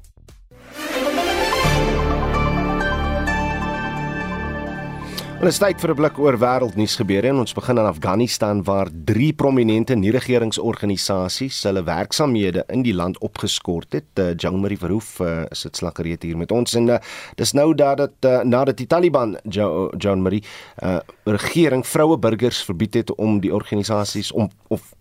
[5.45, 8.89] Dit is tyd vir 'n blik oor wêreldnuus gebeure en ons begin in Afghanistan waar
[9.05, 14.09] drie prominente nie-regeringsorganisasies hulle werksamehede in die land opgeskort het.
[14.19, 16.99] Uh, Jean-Marie Verhoef uh, is dit slakkereet hier met ons en uh,
[17.37, 20.43] dis nou dat dit uh, nadat die Taliban Jean-Marie
[20.83, 24.95] uh, regering vroue burgers verbied het om die organisasies om of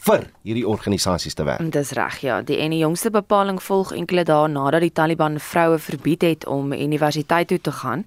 [0.00, 1.64] vir hierdie organisasies te werk.
[1.74, 2.40] Dis reg, ja.
[2.46, 7.50] Die ene jongste bepaling volg enkele dae nadat die Taliban vroue verbied het om universiteit
[7.52, 8.06] toe te gaan.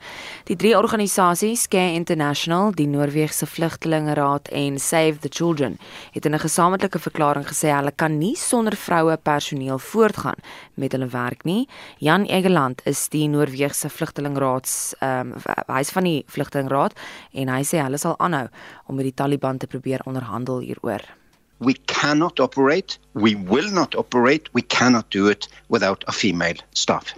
[0.50, 5.78] Die drie organisasies, Care International, die Noorse Vlugtelingeraad en Save the Children,
[6.14, 10.39] het in 'n gesamentlike verklaring gesê hulle kan nie sonder vroue personeel voortgaan
[10.74, 11.68] met hulle werk nie.
[11.98, 15.34] Jan Egeland is die Noorse Vlugtelingeraad se um,
[15.68, 16.94] hy's van die Vlugtelingraad
[17.34, 18.48] en hy sê hulle sal aanhou
[18.88, 21.22] om met die Taliban te probeer onderhandel hieroor.
[21.60, 27.14] We cannot operate, we will not operate, we cannot do it without a female staff.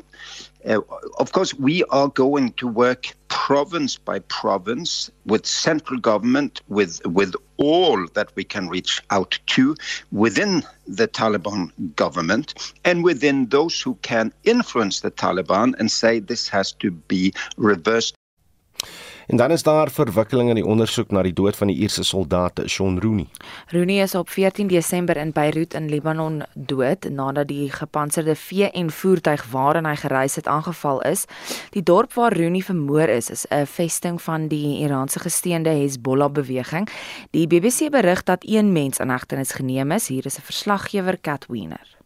[0.68, 0.80] Uh,
[1.20, 7.36] of course, we are going to work province by province with central government, with with
[7.58, 9.76] all that we can reach out to
[10.12, 16.50] within the Taliban government and within those who can influence the Taliban and say this
[16.50, 18.16] has to be reversed.
[19.28, 22.62] En dan is daar verwikkelinge in die ondersoek na die dood van die Ierse soldaat
[22.66, 23.26] Sean Rooney.
[23.68, 29.46] Rooney is op 14 Desember in Beirut in Libanon dood nadat die gepantserde VN voertuig
[29.52, 31.26] waarin hy gereis het aangeval is.
[31.74, 36.90] Die dorp waar Rooney vermoor is, is 'n vesting van die Iraanse gesteende Hezbollah beweging.
[37.32, 40.08] Die BBC berig dat een mens in hegtenis geneem is.
[40.08, 41.98] Hier is 'n verslaggewer Kat Wiener.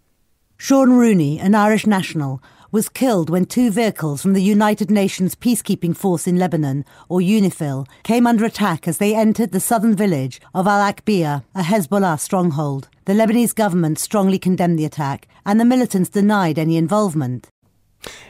[0.57, 2.39] Sean Rooney, an Irish national,
[2.71, 7.87] was killed when two vehicles from the United Nations Peacekeeping Force in Lebanon, or UNIFIL,
[8.03, 12.87] came under attack as they entered the southern village of Al Akbia, a Hezbollah stronghold.
[13.05, 17.49] The Lebanese government strongly condemned the attack, and the militants denied any involvement.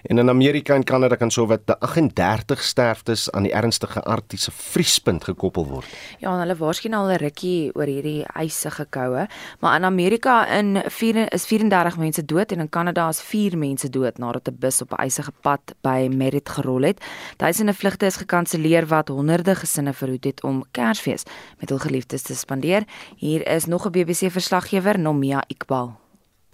[0.03, 5.67] En in Amerika en Kanada kan sowat 38 sterftes aan die ernstige arktiese vriespunt gekoppel
[5.67, 5.87] word.
[6.19, 9.27] Ja, hulle waarskyn al 'n rukkie oor hierdie ysige koue,
[9.59, 13.89] maar in Amerika in 4 is 34 mense dood en in Kanada is 4 mense
[13.89, 17.03] dood nadat 'n bus op 'n ysige pad by Merritt gerol het.
[17.37, 21.23] Duisende vlugte is gekanselleer wat honderde gesinne verhoed het om Kersfees
[21.59, 22.83] met hul geliefdes te spandeer.
[23.15, 26.08] Hier is nog 'n BBC verslaggewer, Nomia Iqbal.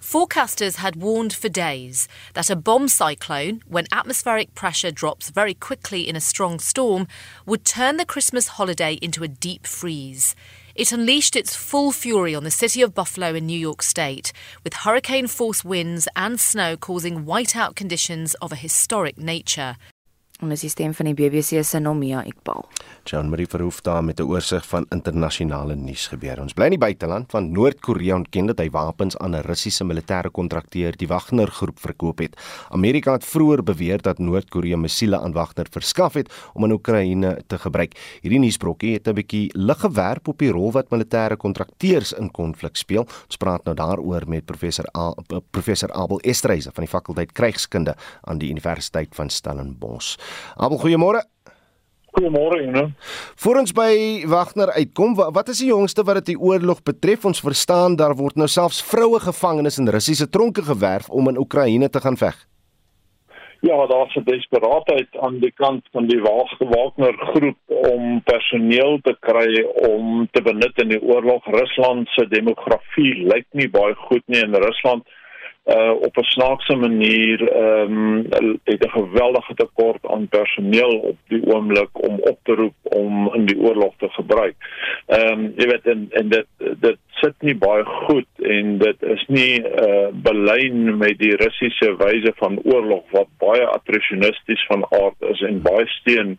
[0.06, 6.08] Forecasters had warned for days that a bomb cyclone, when atmospheric pressure drops very quickly
[6.08, 7.08] in a strong storm,
[7.47, 10.36] would turn the Christmas holiday into a deep freeze.
[10.76, 14.32] It unleashed its full fury on the city of Buffalo in New York State,
[14.64, 19.76] with hurricane force winds and snow causing whiteout conditions of a historic nature.
[20.44, 22.66] En dis die stem van die BBC se Nomia Iqbal.
[23.08, 26.42] Jean Marie Verhoef daar met 'n oorsig van internasionale nuus gebeure.
[26.42, 30.32] Ons bly in die buiteland want Noord-Korea ontken dat hy wapens aan 'n Russiese militêre
[30.32, 32.36] kontrakteur, die Wagner groep, verkoop het.
[32.70, 37.58] Amerika het vroeër beweer dat Noord-Korea missiele aan Wagner verskaf het om in Oekraïne te
[37.58, 38.20] gebruik.
[38.22, 42.76] Hierdie nuusbrokkie het 'n bietjie lig gewerp op die rol wat militêre kontrakteurs in konflik
[42.76, 43.08] speel.
[43.26, 45.14] Ons praat nou daaroor met professor A,
[45.52, 50.18] professor Abel Estreise van die fakulteit krygskunde aan die Universiteit van Stellenbosch.
[50.55, 51.23] Abel, goeiemôre.
[52.15, 52.86] Goeiemôre, Ina.
[53.36, 57.26] Voor ons by Wagner uitkom, wat is die jongste wat dit die oorlog betref?
[57.28, 61.89] Ons verstaan daar word nou selfs vroue gevangenes in Russiese tronke gewerf om in Oekraïne
[61.89, 62.38] te gaan veg.
[63.65, 69.63] Ja, daar's 'n desperaatheid aan die kant van die Wagner groep om personeel te kry
[69.89, 71.45] om te benut in die oorlog.
[71.45, 75.03] Rusland se demografie lyk nie baie goed nie in Rusland
[75.66, 78.26] uh op 'n snaakse manier ehm um,
[78.63, 83.45] het 'n geweldige tekort aan personeel op die oomblik om op te roep om in
[83.45, 84.55] die oorlog te gebruik.
[85.05, 86.45] Ehm um, jy weet en en dit
[86.80, 92.34] dit sit nie baie goed en dit is nie uh belyn met die Russiese wyse
[92.36, 96.38] van oorlog wat baie attritionisties van aard is en baie steun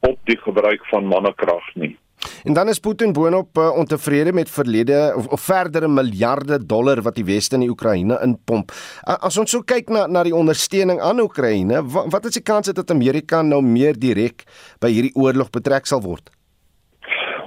[0.00, 1.96] op die gebruik van mannekrag nie.
[2.44, 7.14] En dan is Putin boonop uh, ontevrede met verlede of, of verdere miljarde dollar wat
[7.14, 8.72] die weste in die Oekraïne inpomp.
[8.72, 12.44] Uh, as ons so kyk na na die ondersteuning aan Oekraïne, wat, wat is die
[12.44, 14.44] kans dat Amerika nou meer direk
[14.80, 16.32] by hierdie oorlog betrek sal word?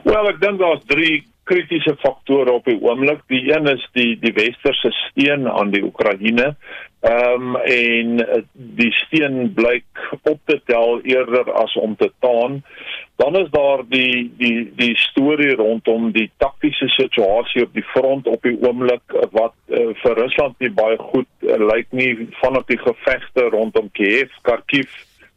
[0.04, 3.24] Wel, ek dink daar's drie kritiese faktore op die oomblik.
[3.32, 6.54] Die een is die die westerse steun aan die Oekraïne.
[7.04, 8.22] Ehm um, en
[8.54, 12.62] die steun blyk op te tel eerder as om te taan.
[13.16, 18.42] Dan is daar die die die storie rondom die taktiese situasie op die front op
[18.42, 23.50] die oomblik wat uh, vir Rusland nie baie goed uh, lyk nie vanaf die gevegte
[23.54, 24.90] rondom Kiev, Kharkiv,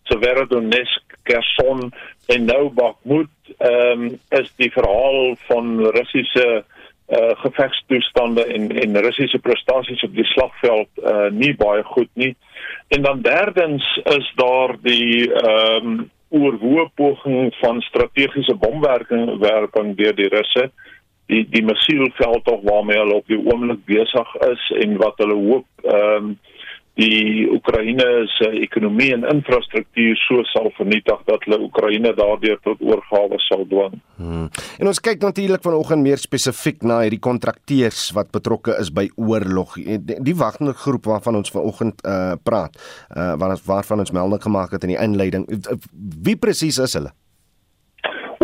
[0.08, 1.92] Severodonetsk, Kherson
[2.32, 4.08] en nou Bakhmut ehm um,
[4.40, 6.64] is die verhaal van Russiese
[7.06, 12.34] uh gevegstoestande en en Russiese prestasies op die slagveld uh nie baie goed nie.
[12.88, 20.14] En dan derdens is daar die ehm um, oorwoë poging van strategiese bomwerking werping deur
[20.16, 20.70] die Russe.
[21.26, 25.66] Die die missielveld tog waarmee hulle op die oomblik besig is en wat hulle hoop
[25.84, 26.36] ehm um,
[26.96, 28.06] die Oekraïne
[28.38, 33.98] se ekonomie en infrastruktuur so sal vernietig dat hulle Oekraïne daardeur tot oorgawe sal dwing.
[34.16, 34.46] Hmm.
[34.80, 39.76] En ons kyk natuurlik vanoggend meer spesifiek na hierdie kontrakteurs wat betrokke is by oorlog.
[39.76, 42.80] Die, die wagnergroep waarvan ons vanoggend uh praat,
[43.12, 45.46] uh waar, waarvan ons melding gemaak het in die inleiding.
[46.24, 47.12] Wie presies is hulle?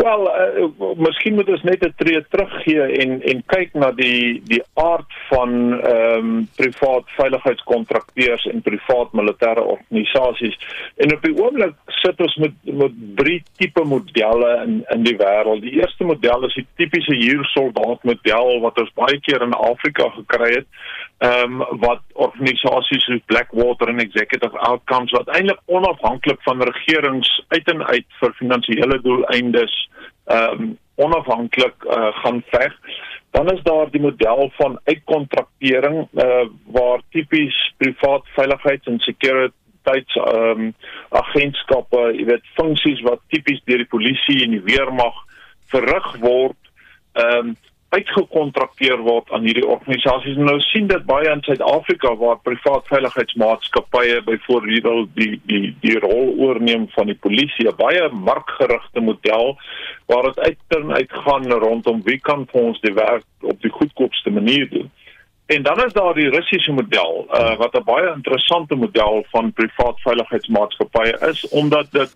[0.03, 4.61] Wel, uh, miskien moet ons net 'n tree teruggee en en kyk na die die
[4.73, 10.57] aard van ehm um, privaat veiligheidskontrakteurs en privaat militêre organisasies.
[10.97, 15.61] En op die oomblik sit ons met met drie tipe modelle in in die wêreld.
[15.61, 20.51] Die eerste model is die tipiese huursoldaat model wat ons baie keer in Afrika gekry
[20.59, 20.67] het
[21.23, 27.67] ehm um, wat organisasies soos Blackwater en Executive Outcomes wat eintlik onafhanklik van regerings uit
[27.71, 29.75] en uit vir finansiële doeleindes
[30.25, 32.73] ehm um, onafhanklik uh, gaan veg.
[33.31, 40.67] Dan is daar die model van uitkontraktering uh, waar tipies privaat veiligheids en sekuriteits ehm
[40.67, 40.73] um,
[41.09, 45.23] agentskappe, jy weet, funksies wat tipies deur die polisie en die weermag
[45.71, 46.59] verrig word
[47.13, 47.55] ehm um,
[47.93, 50.37] uitgekontrakteer word aan hierdie organisasies.
[50.37, 56.87] Nou sien dit baie in Suid-Afrika waar privaat veiligheidsmaatskappye byvoorbeeld die die die rol oorneem
[56.95, 59.57] van die polisie, 'n baie markgerigte model
[60.07, 64.69] waar dit uitern uitgaan rondom wie kan vir ons die werk op die goedkoopste manier
[64.69, 64.91] doen.
[65.45, 69.99] En dan is daar die Russiese model, uh, wat 'n baie interessante model van privaat
[70.01, 72.15] veiligheidsmaatskappye is omdat dit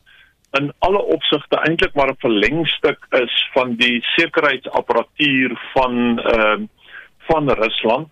[0.52, 6.68] in alle opsigte eintlik maar 'n verlengstuk is van die sekuriteitsapparatuur van ehm uh,
[7.28, 8.08] van Rusland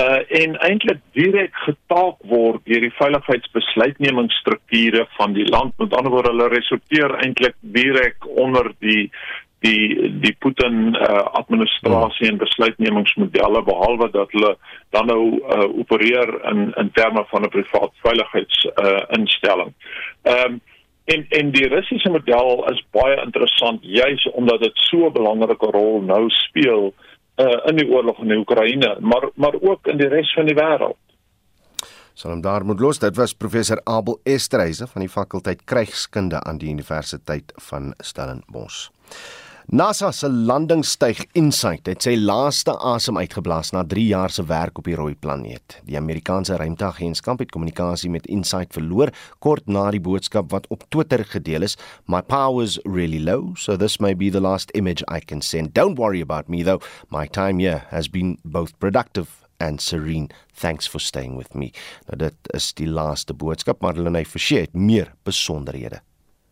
[0.00, 5.78] uh en eintlik direk getaak word deur die veiligheidsbesluitnemingsstrukture van die land.
[5.78, 9.10] Met ander woorde, hulle resorteer eintlik direk onder die
[9.62, 11.02] die die Putin uh,
[11.38, 14.56] administrasie en besluitnemingsmodelle behalwe dat hulle
[14.90, 19.72] dan nou uh, opereer in in terme van 'n privaat veiligheids uh, instelling.
[20.22, 20.60] Ehm um,
[21.04, 26.02] En en die Russiese model is baie interessant juis omdat dit so 'n belangrike rol
[26.02, 26.94] nou speel
[27.36, 30.54] uh, in die oorlog in die Oekraïne, maar maar ook in die res van die
[30.54, 30.98] wêreld.
[32.14, 32.98] Salom daar moet los.
[32.98, 38.90] Dit was professor Abel Estreise van die fakulteit Krygskunde aan die Universiteit van Stellenbosch.
[39.72, 44.84] NASA se landingsstyg Insight het sy laaste asem uitgeblaas na 3 jaar se werk op
[44.84, 45.78] die rooi planeet.
[45.88, 51.24] Die Amerikaanse ruimteagentskap het kommunikasie met Insight verloor kort na die boodskap wat op Twitter
[51.24, 55.40] gedeel is: "My power's really low, so this may be the last image I can
[55.40, 55.72] send.
[55.72, 56.84] Don't worry about me though.
[57.08, 60.28] My time here has been both productive and serene.
[60.52, 61.72] Thanks for staying with me."
[62.12, 66.02] Nou dit is die laaste boodskap, maar hulle het verseker meer besonderhede.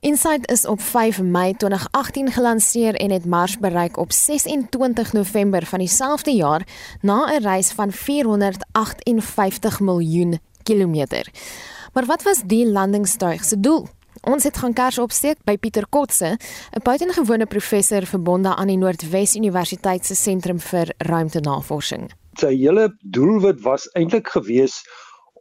[0.01, 5.79] Insight is op 5 Mei 2018 gelanseer en het Mars bereik op 26 November van
[5.79, 6.67] dieselfde jaar
[7.01, 11.29] na 'n reis van 458 miljoen kilometer.
[11.93, 13.87] Maar wat was die landingstuig se doel?
[14.21, 16.39] Ons het gaan kers opsteek by Pieter Kotse,
[16.71, 22.11] 'n buitengewone professor verbonde aan die Noordwes Universiteit se sentrum vir ruimtenavorsing.
[22.33, 24.83] Sy hele doelwit was eintlik gewees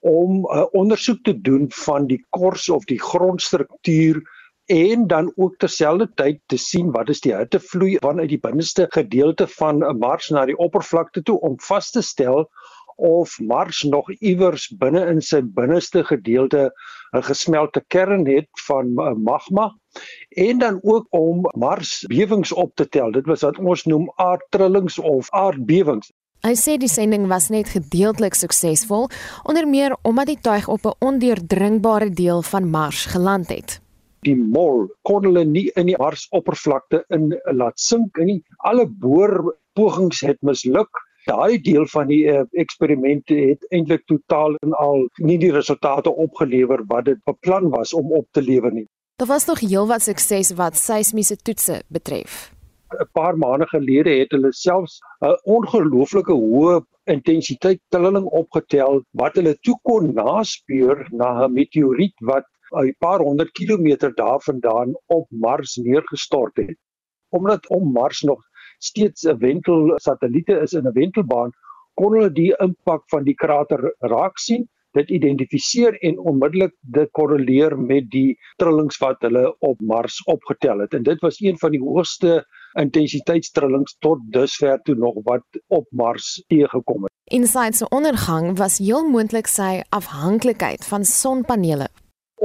[0.01, 4.22] om 'n uh, ondersoek te doen van die kors of die grondstruktuur
[4.70, 9.82] en dan ook terselfdertyd te sien wat is die hittevloei vanuit die binneste gedeelte van
[9.86, 12.45] 'n Mars na die oppervlakte toe om vas te stel
[12.95, 16.70] of Mars nog iewers binne in sy binneste gedeelte
[17.17, 18.93] 'n gesmelte kern het van
[19.24, 19.74] magma
[20.30, 23.11] en dan ook om Mars bewings op te tel.
[23.11, 26.11] Dit was wat ons noem aardtrillings of aardbewings.
[26.41, 29.09] Hy sê die sending was net gedeeltelik suksesvol,
[29.43, 33.82] onder meer omdat die tuig op 'n ondeurdringbare deel van Mars geland het
[34.28, 38.41] die mol kon hulle nie in die marsoppervlakte in laat sink nie.
[38.67, 40.89] Alle boor pogings het misluk.
[41.28, 46.86] Daai deel van die uh, eksperimente het eintlik totaal en al nie die resultate opgelewer
[46.89, 48.88] wat dit beplan was om op te lewer nie.
[49.20, 52.49] Daar was nog heelwat sukses wat seismiese toetse betref.
[52.89, 56.80] 'n Paar maande gelede het hulle selfs 'n ongelooflike hoë
[57.13, 63.51] intensiteit telling opgetel wat hulle toe kon naspeur na 'n meteoriet wat 'n paar honderd
[63.51, 66.78] kilometer daarvandaan op Mars neergestort het.
[67.30, 68.41] Omdat om Mars nog
[68.78, 71.51] steeds 'n wentel satelliete is in 'n wentelbaan,
[71.93, 77.78] kon hulle die impak van die krater raak sien, dit identifiseer en onmiddellik dit korreleer
[77.80, 80.93] met die trillings wat hulle op Mars opgetel het.
[80.93, 86.43] En dit was een van die hoogste intensiteitstrillings tot dusver toe nog wat op Mars
[86.47, 87.13] teëgekom het.
[87.24, 91.89] Insight se ondergang was heel moontlik sy afhanklikheid van sonpanele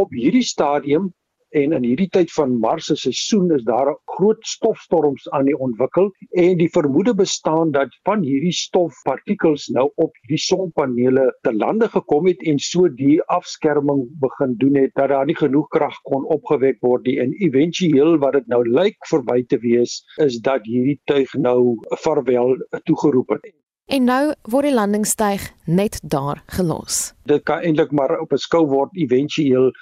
[0.03, 1.13] op hierdie stadium
[1.55, 6.11] en in hierdie tyd van Mars se seisoen is daar groot stofstorms aan die ontwikkel
[6.45, 12.27] en die vermoede bestaan dat van hierdie stofpartikels nou op die sonpanele te lande gekom
[12.31, 16.83] het en so die afskerming begin doen het dat daar nie genoeg krag kon opgewek
[16.83, 21.39] word nie en éventueel wat dit nou lyk verby te wees is dat hierdie tuig
[21.39, 23.64] nou vaarwel toegeroep het.
[23.93, 27.13] En nou word die landingstuig net daar gelos.
[27.29, 29.73] Dit kan eintlik maar op 'n skou word éventueel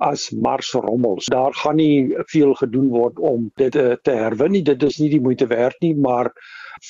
[0.00, 1.26] as Mars rommels.
[1.26, 4.62] Daar gaan nie veel gedoen word om dit uh, te herwin nie.
[4.62, 6.32] Dit is nie die moeite werd nie, maar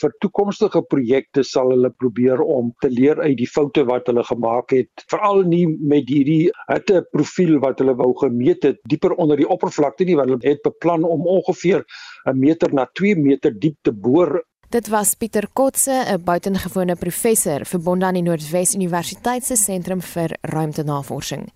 [0.01, 4.71] vir toekomstige projekte sal hulle probeer om te leer uit die foute wat hulle gemaak
[4.71, 5.05] het.
[5.11, 10.05] Veral nie met hierdie hitte profiel wat hulle wou gemeet het dieper onder die oppervlakte
[10.05, 11.83] nie, want hulle het beplan om ongeveer
[12.31, 17.66] 'n meter na 2 meter diep te boor Dit was Pieter Kotse, 'n buitengewone professor
[17.66, 21.53] verbonde aan die Noordwes Universiteit se sentrum vir ruimtenavorsing.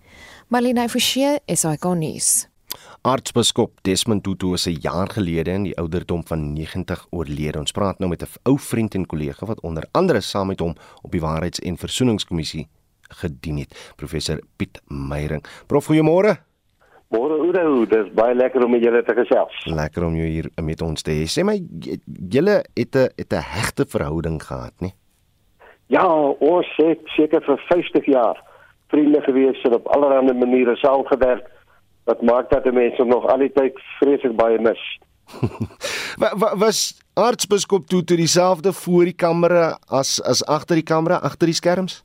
[0.47, 2.47] Marlene Forsie, SAK nuus.
[3.01, 7.59] Aartsbiskop Desmond Tutu is 'n jaar gelede in die ouderdom van 90 oorlede.
[7.59, 10.75] Ons praat nou met 'n ou vriend en kollega wat onder andere saam met hom
[11.01, 12.67] op die Waarheids- en Versoeningskommissie
[13.01, 15.45] gedien het, professor Piet Meyering.
[15.67, 16.54] Prof, goeiemôre.
[17.15, 19.55] Môre Oudo, dis baie lekker om met julle te gesels.
[19.71, 21.27] Lekker om jou hier met ons te hê.
[21.31, 21.55] Sê my
[22.35, 24.93] julle het 'n het 'n hegte verhouding gehad, nie?
[25.87, 26.05] Ja,
[26.39, 28.41] ons het seker vir 50 jaar
[28.87, 31.45] vriende gewees en op allerlei maniere saamgewerk.
[32.03, 34.99] Wat maak dat mense nog al die tyd vreeslik baie mis.
[36.65, 41.55] was aartsbiskop toe toe dieselfde voor die kamera as as agter die kamera, agter die
[41.55, 42.03] skerms?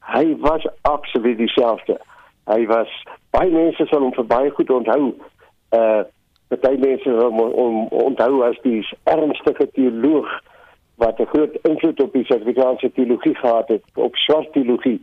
[0.00, 1.98] Hy was absoluut dieselfde.
[2.44, 2.88] Hy was
[3.34, 5.14] baie mense sal hom vir baie goed onthou.
[5.74, 6.02] Uh
[6.62, 10.28] baie mense sal hom on, onthou as die ernstige teoloog
[11.02, 15.00] wat 'n groot invloed op die Suid-Afrikaanse teologie gehad het, op swart teologie.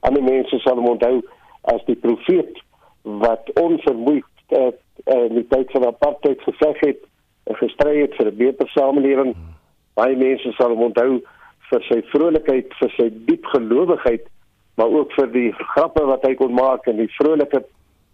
[0.00, 1.22] Ander mense sal hom onthou
[1.62, 2.60] as die profeet
[3.02, 4.66] wat onvermoeid uh,
[5.06, 7.00] uh, in die tyd van apartheid geveg het
[7.44, 9.34] en gestry het vir 'n beter samelewing.
[9.94, 11.22] Baie mense sal hom onthou
[11.70, 14.26] vir sy vrolikheid, vir sy diep gelowigheid
[14.80, 17.60] maar ook vir die grappe wat hy kon maak en die vrolike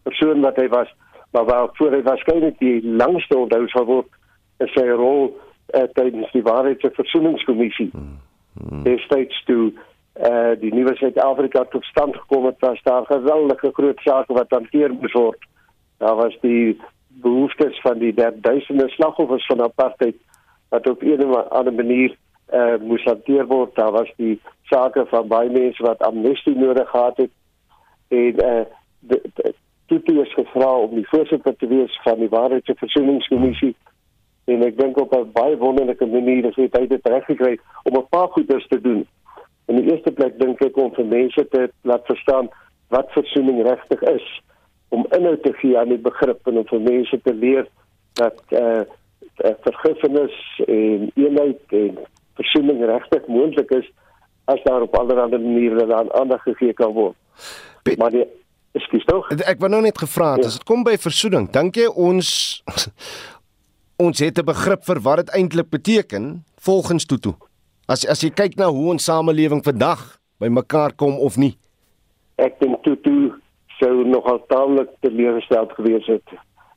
[0.08, 0.90] persoon wat hy was
[1.34, 6.42] maar waarvoor hy waarskynlik die langste onthou sal word is sy rol uh, tydens die
[6.46, 8.82] waarheids- en versoeningskommissie hmm.
[8.88, 14.38] destyds toe uh, die nuwe Suid-Afrika tot stand gekom het was daar geweldige groot sake
[14.40, 15.50] wat hanteer moes word
[16.02, 16.76] daar was die
[17.22, 20.18] behoeftes van die duisende slagoffers van apartheid
[20.74, 22.16] wat op 'n of ander manier
[22.52, 23.74] uh, moes hanteer word.
[23.74, 24.40] Daar was die
[24.70, 27.30] sake van baie mense wat amnestie nodig gehad het
[28.08, 28.64] en uh,
[29.86, 33.74] Tutu is gevra om die voorsitter te wees van die Waarheids- en Versoeningskommissie
[34.50, 38.28] en ek dink op 'n baie wonderlike manier het hy dit reggekry om 'n paar
[38.28, 39.06] goeders te doen.
[39.66, 42.48] In die eerste plek dink ek om vir mense te laat verstaan
[42.88, 44.42] wat versoening regtig is
[44.88, 47.66] om inhoud te gee aan die begrip en om vir mense te leer
[48.12, 48.84] dat eh
[49.44, 51.98] uh, vergifnis en eenheid en
[52.36, 53.88] versoening regtig moontlik is
[54.46, 57.16] as daar op allerlei maniere aan aandag gegee kan word.
[57.82, 58.26] Piet, maar die
[58.78, 59.30] ekskuus tog.
[59.42, 60.52] Ek wou nou net gevra het, ja.
[60.52, 62.28] as dit kom by versoening, dink jy ons
[64.06, 67.34] ons het 'n begrip vir wat dit eintlik beteken volgens Tutu?
[67.88, 71.56] As as jy kyk na hoe ons samelewing vandag by mekaar kom of nie.
[72.36, 73.32] Ek dink Tutu
[73.80, 76.28] sou nogal taamlik teleurgesteld gewees het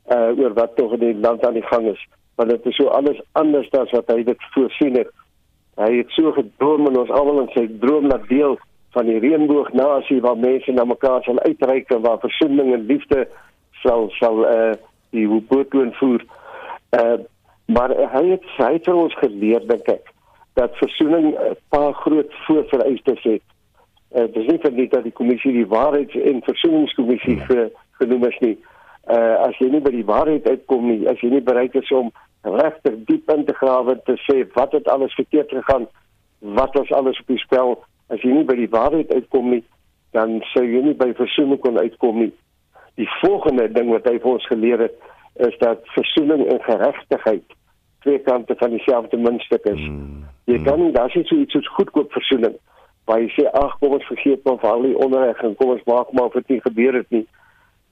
[0.09, 2.01] uh oor wat tog in die land aan die gang is,
[2.35, 5.11] want dit is so alles anders as wat hy dit voorsien het
[5.79, 8.57] Hy het so gedroom en ons almal in sy droom laat deel
[8.95, 13.27] van die reënboognasie waar mense na mekaar sal uitreik en waar versoening en liefde
[13.83, 14.77] sal sal eh uh,
[15.15, 16.25] die bootloon voer.
[16.89, 17.19] Eh uh,
[17.65, 20.11] maar hy het hy het ons geleer dink ek
[20.59, 23.45] dat versoening 'n paar groot voorvereistes het.
[24.11, 27.69] Eh uh, dis nie net dat die kommissie die waarheids- en versoeningskommissie hmm.
[27.91, 28.57] genoem is nie.
[29.07, 31.91] Eh uh, as jy nie by die waarheid uitkom nie, as jy nie bereid is
[31.91, 32.11] om
[32.41, 35.87] regtig diep in te grawe te sê wat het alles verkeerd gegaan,
[36.39, 37.77] wat was alles op die spel.
[38.09, 39.63] As jy nie by die waarheid uitkom nie,
[40.15, 42.31] dan sou jy nie by versoening kon uitkom nie.
[42.97, 44.95] Die volgende ding wat hy vir ons geleer het,
[45.39, 47.55] is dat versoening en geregtigheid
[48.03, 49.79] twee kante van dieselfde muntstuk is.
[49.79, 50.23] Mm.
[50.49, 52.55] Jy kan nie daar sê so iets soos goedkoop versoening
[53.09, 55.85] waar jy sê ag kom ons vergeet maar van al die onreg en kom ons
[55.89, 57.25] maak maar of dit nie gebeur het nie.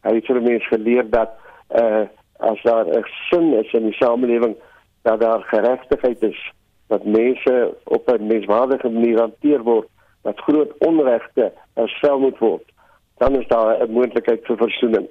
[0.06, 1.36] Hy het vir mense geleer dat
[1.68, 2.06] eh uh,
[2.40, 4.56] as daar 'n sin is in die samelewing
[5.02, 6.52] dat daar geregtigheid is
[6.88, 9.88] dat mense op 'n menswaardige manier hanteer word
[10.22, 12.66] dat groot onregte herstel moet word
[13.18, 15.08] dan is daar 'n moontlikheid vir versoening.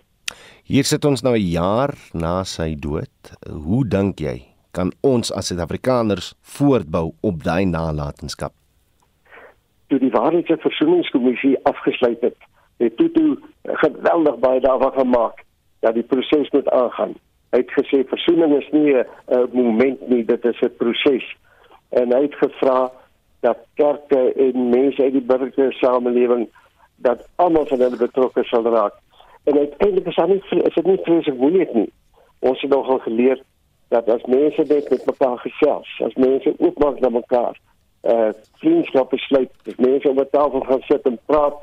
[0.64, 3.16] Hier sit ons nou 'n jaar na sy dood.
[3.64, 8.52] Hoe dink jy kan ons as suid-afrikaners voortbou op daai nalatenskap?
[9.86, 12.36] Toe die waarheids- en versoeningskommissie afgesluit het
[12.76, 15.45] het toe geweldig baie daarvan gemaak
[15.86, 17.14] dat die proses moet aangaan.
[17.54, 21.26] Hy het gesê versoening is nie 'n moment nie, dit is 'n proses.
[21.88, 22.90] En hy het gevra
[23.40, 26.48] dat kerke en mense uit die burgersamelewing
[26.96, 28.94] dat almal van hulle betrokke sal raak.
[29.44, 31.92] En uiteindelik is dit nie is dit nie vreeslik moeilik nie.
[32.38, 33.42] Ons het nogal geleer
[33.88, 37.60] dat as mense dit met mekaar gesels, as mense oopmaak na mekaar,
[38.00, 41.56] eh vriendskap besluit, as mense op 'n tafel gaan sit en praat,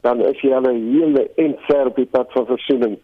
[0.00, 2.98] dan is jy al 'n hele en ver op die pad van versoening.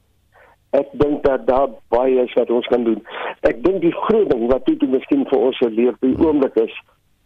[0.77, 3.01] Ek dink dat daar baie is wat ons kan doen.
[3.47, 6.75] Ek dink die groot ding wat dit miskien vir ons leer by oomblik is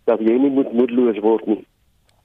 [0.09, 1.61] dat jy nie moet moedeloos word nie.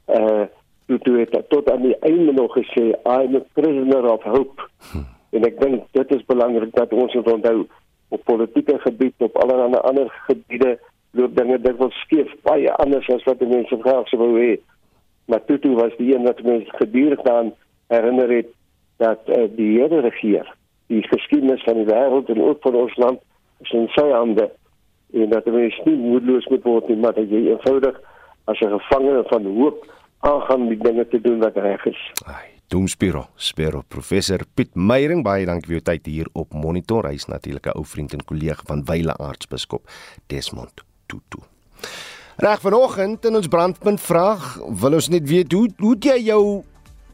[0.08, 0.48] Uh,
[0.88, 4.64] toe toe het tot aan die einde nog gesê I'm a prisoner of hope.
[4.92, 5.06] Hm.
[5.36, 7.68] En ek dink dit is belangrik dat ons dit onthou
[8.10, 10.78] op politieke gebied op allerlei ander gebiede
[11.12, 14.56] loop dinge dikwels skeef baie anders as wat die mense graag sou wou hê.
[15.30, 17.52] Maar toe was die een wat mense gedurig aan
[17.94, 18.50] herinner het
[18.98, 20.48] dat uh, die Here regeer.
[20.90, 23.20] Die geskiedenis van die wêreld en ook van ons land
[23.64, 24.50] is in sy hande
[25.14, 27.98] en dat mense nie moedeloos moet word nie, maar dat jy eenvoudig
[28.46, 29.86] as 'n gevangene van hoop
[30.20, 32.02] aangaan die dinge te doen wat reg is.
[32.26, 37.08] Ai, Doomspiro, Spiro professor Piet Meyering baie dankie vir jou tyd hier op Monitor.
[37.08, 39.88] Hy's natuurlik 'n ou vriend en kollega van Wyle Aartsbiskop
[40.28, 41.42] Desmond Tutu.
[42.38, 46.64] Reg vanoggend in ons brandpunt vraag, wil ons net weet hoe hoe jy jou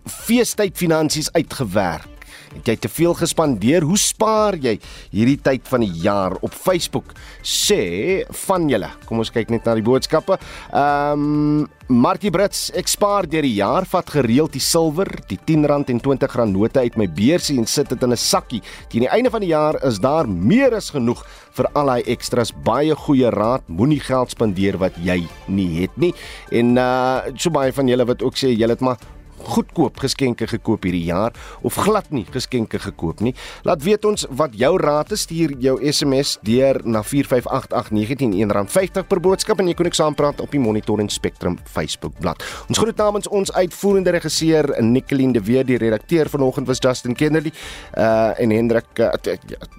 [0.06, 2.15] feestyd finansies uitgewerk?
[2.56, 3.84] Het jy te veel gespandeer?
[3.84, 4.78] Hoe spaar jy
[5.12, 7.14] hierdie tyd van die jaar op Facebook?
[7.42, 8.90] Sê van julle.
[9.06, 10.40] Kom ons kyk net na die boodskappe.
[10.72, 15.68] Ehm um, Markie Brits, ek spaar deur die jaar, vat gereeld die silwer, die R10
[15.94, 18.62] en R20 note uit my beursie en sit dit in 'n sakkie.
[18.90, 21.24] Teen die einde van die jaar is daar meer as genoeg
[21.54, 22.52] vir al daai ekstras.
[22.52, 26.14] Baie goeie raad, moenie geld spandeer wat jy nie het nie.
[26.52, 28.98] En uh so baie van julle wat ook sê julle het maar
[29.46, 31.36] goedkoop geskenke gekoop hierdie jaar
[31.66, 33.36] of glad nie geskenke gekoop nie.
[33.68, 35.26] Laat weet ons wat jou raad is.
[35.26, 40.54] Stuur jou SMS deur na 4588919 R50 per boodskap en jy kan ook saampraat op
[40.54, 42.46] die Monitor en Spectrum Facebook bladsy.
[42.70, 47.54] Ons groet namens ons uitvoerende regisseur Nicoline de Weer, die redakteur vanoggend was Justin Kennedy
[47.98, 49.12] uh en Hendrik uh,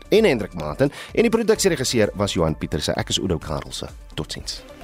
[0.09, 2.95] en Hendrik Martin en die produksieregisseur was Johan Pieterse.
[2.97, 3.91] Ek is Oudo Karelse.
[4.15, 4.76] Totsiens.